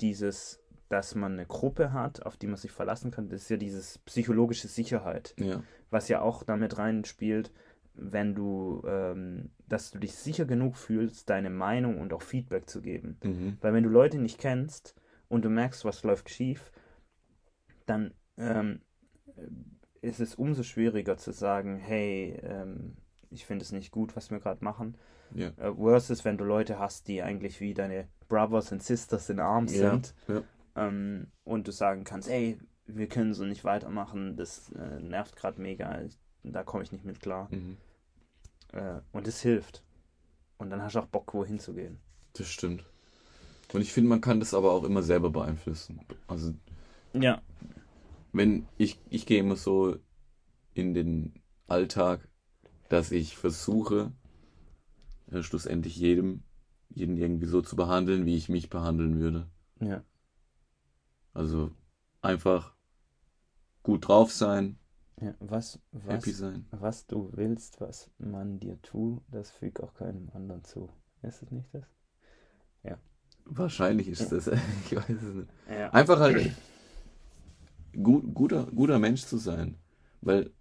dieses, 0.00 0.60
dass 0.88 1.14
man 1.14 1.34
eine 1.34 1.46
Gruppe 1.46 1.92
hat, 1.92 2.24
auf 2.24 2.36
die 2.36 2.46
man 2.46 2.56
sich 2.56 2.70
verlassen 2.70 3.10
kann, 3.10 3.28
das 3.28 3.42
ist 3.42 3.50
ja 3.50 3.56
dieses 3.56 3.98
psychologische 3.98 4.68
Sicherheit, 4.68 5.34
ja. 5.38 5.62
was 5.90 6.08
ja 6.08 6.20
auch 6.20 6.42
damit 6.42 6.78
reinspielt, 6.78 7.52
wenn 7.94 8.34
du, 8.34 8.82
ähm, 8.86 9.50
dass 9.68 9.90
du 9.90 9.98
dich 9.98 10.14
sicher 10.14 10.46
genug 10.46 10.76
fühlst, 10.76 11.28
deine 11.28 11.50
Meinung 11.50 11.98
und 11.98 12.12
auch 12.12 12.22
Feedback 12.22 12.68
zu 12.68 12.80
geben. 12.80 13.18
Mhm. 13.22 13.58
Weil 13.60 13.74
wenn 13.74 13.84
du 13.84 13.90
Leute 13.90 14.18
nicht 14.18 14.38
kennst 14.38 14.94
und 15.28 15.44
du 15.44 15.50
merkst, 15.50 15.84
was 15.84 16.02
läuft 16.02 16.30
schief, 16.30 16.72
dann 17.86 18.14
ähm, 18.36 18.80
ist 20.00 20.20
es 20.20 20.34
umso 20.34 20.62
schwieriger 20.62 21.16
zu 21.16 21.32
sagen, 21.32 21.76
hey, 21.76 22.40
ähm, 22.42 22.96
ich 23.30 23.46
finde 23.46 23.64
es 23.64 23.72
nicht 23.72 23.90
gut, 23.90 24.16
was 24.16 24.30
wir 24.30 24.40
gerade 24.40 24.64
machen. 24.64 24.96
Ja. 25.34 25.48
Äh, 25.58 25.74
versus, 25.74 26.24
wenn 26.24 26.38
du 26.38 26.44
Leute 26.44 26.78
hast, 26.78 27.08
die 27.08 27.22
eigentlich 27.22 27.60
wie 27.60 27.74
deine 27.74 28.08
Brothers 28.30 28.72
and 28.72 28.82
Sisters 28.82 29.28
in 29.28 29.40
Arms 29.40 29.74
Ja, 29.74 29.90
sind 29.90 30.14
ja. 30.28 30.42
ähm, 30.76 31.26
und 31.44 31.68
du 31.68 31.72
sagen 31.72 32.04
kannst, 32.04 32.30
ey, 32.30 32.58
wir 32.86 33.08
können 33.08 33.34
so 33.34 33.44
nicht 33.44 33.64
weitermachen, 33.64 34.36
das 34.36 34.72
äh, 34.72 35.00
nervt 35.00 35.36
gerade 35.36 35.60
mega, 35.60 36.00
ich, 36.00 36.18
da 36.42 36.64
komme 36.64 36.82
ich 36.82 36.92
nicht 36.92 37.04
mit 37.04 37.20
klar. 37.20 37.48
Mhm. 37.50 37.76
Äh, 38.72 39.00
und 39.12 39.28
es 39.28 39.42
hilft. 39.42 39.82
Und 40.56 40.70
dann 40.70 40.82
hast 40.82 40.94
du 40.94 41.00
auch 41.00 41.06
Bock, 41.06 41.34
wohin 41.34 41.58
zu 41.58 41.74
gehen. 41.74 41.98
Das 42.32 42.46
stimmt. 42.48 42.84
Und 43.72 43.82
ich 43.82 43.92
finde, 43.92 44.08
man 44.08 44.20
kann 44.20 44.40
das 44.40 44.54
aber 44.54 44.72
auch 44.72 44.84
immer 44.84 45.02
selber 45.02 45.30
beeinflussen. 45.30 46.00
Also, 46.26 46.54
Ja. 47.12 47.42
wenn 48.32 48.66
ich, 48.78 48.98
ich 49.10 49.26
gehe 49.26 49.40
immer 49.40 49.56
so 49.56 49.96
in 50.74 50.94
den 50.94 51.34
Alltag, 51.66 52.28
dass 52.88 53.12
ich 53.12 53.36
versuche, 53.36 54.12
äh, 55.30 55.42
schlussendlich 55.42 55.96
jedem, 55.96 56.42
jeden 56.90 57.16
irgendwie 57.16 57.46
so 57.46 57.62
zu 57.62 57.76
behandeln, 57.76 58.26
wie 58.26 58.36
ich 58.36 58.48
mich 58.48 58.68
behandeln 58.68 59.18
würde. 59.18 59.48
Ja. 59.80 60.02
Also 61.32 61.70
einfach 62.22 62.74
gut 63.82 64.08
drauf 64.08 64.32
sein, 64.32 64.76
ja. 65.20 65.34
Was, 65.38 65.78
was, 65.92 66.14
happy 66.14 66.32
sein. 66.32 66.66
Was 66.70 67.06
du 67.06 67.30
willst, 67.34 67.80
was 67.80 68.10
man 68.18 68.58
dir 68.58 68.80
tut, 68.80 69.22
das 69.30 69.50
füg 69.50 69.80
auch 69.80 69.92
keinem 69.94 70.30
anderen 70.32 70.64
zu. 70.64 70.88
Ist 71.22 71.42
es 71.42 71.50
nicht 71.50 71.68
das? 71.74 71.84
Wahrscheinlich 73.52 74.08
ist 74.08 74.30
das, 74.30 74.46
ich 74.84 74.96
weiß 74.96 75.08
es 75.08 75.34
nicht. 75.34 75.48
Ja. 75.68 75.90
Einfach 75.90 76.20
halt 76.20 76.52
gut, 77.92 78.32
guter, 78.32 78.66
guter 78.66 78.98
Mensch 78.98 79.24
zu 79.24 79.38
sein. 79.38 79.76
Weil 80.20 80.52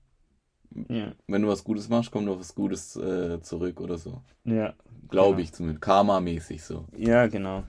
Ja. 0.87 1.11
wenn 1.27 1.41
du 1.41 1.47
was 1.47 1.63
Gutes 1.63 1.89
machst, 1.89 2.11
kommt 2.11 2.25
noch 2.25 2.39
was 2.39 2.53
Gutes 2.53 2.95
äh, 2.95 3.41
zurück 3.41 3.81
oder 3.81 3.97
so. 3.97 4.21
Ja. 4.45 4.73
Glaube 5.09 5.29
Genau. 5.37 5.39
ich 5.43 5.51
zumindest. 5.53 5.81
Karma-mäßig 5.81 6.63
so. 6.63 6.85
Ja, 6.95 7.25
genau. 7.27 7.63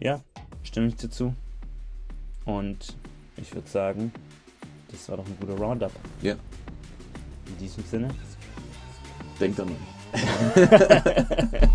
Ja, 0.00 0.20
stimme 0.62 0.86
ich 0.86 0.96
dir 0.96 1.10
zu. 1.10 1.34
Und 2.44 2.96
ich 3.36 3.52
würde 3.54 3.68
sagen, 3.68 4.12
das 4.90 5.08
war 5.08 5.16
doch 5.18 5.26
ein 5.26 5.36
guter 5.40 5.56
Roundup. 5.58 5.92
Ja. 6.22 6.34
In 7.46 7.58
diesem 7.58 7.82
Sinne. 7.84 8.08
Denkt 9.40 9.58
an 9.60 9.68
euch. 9.70 9.76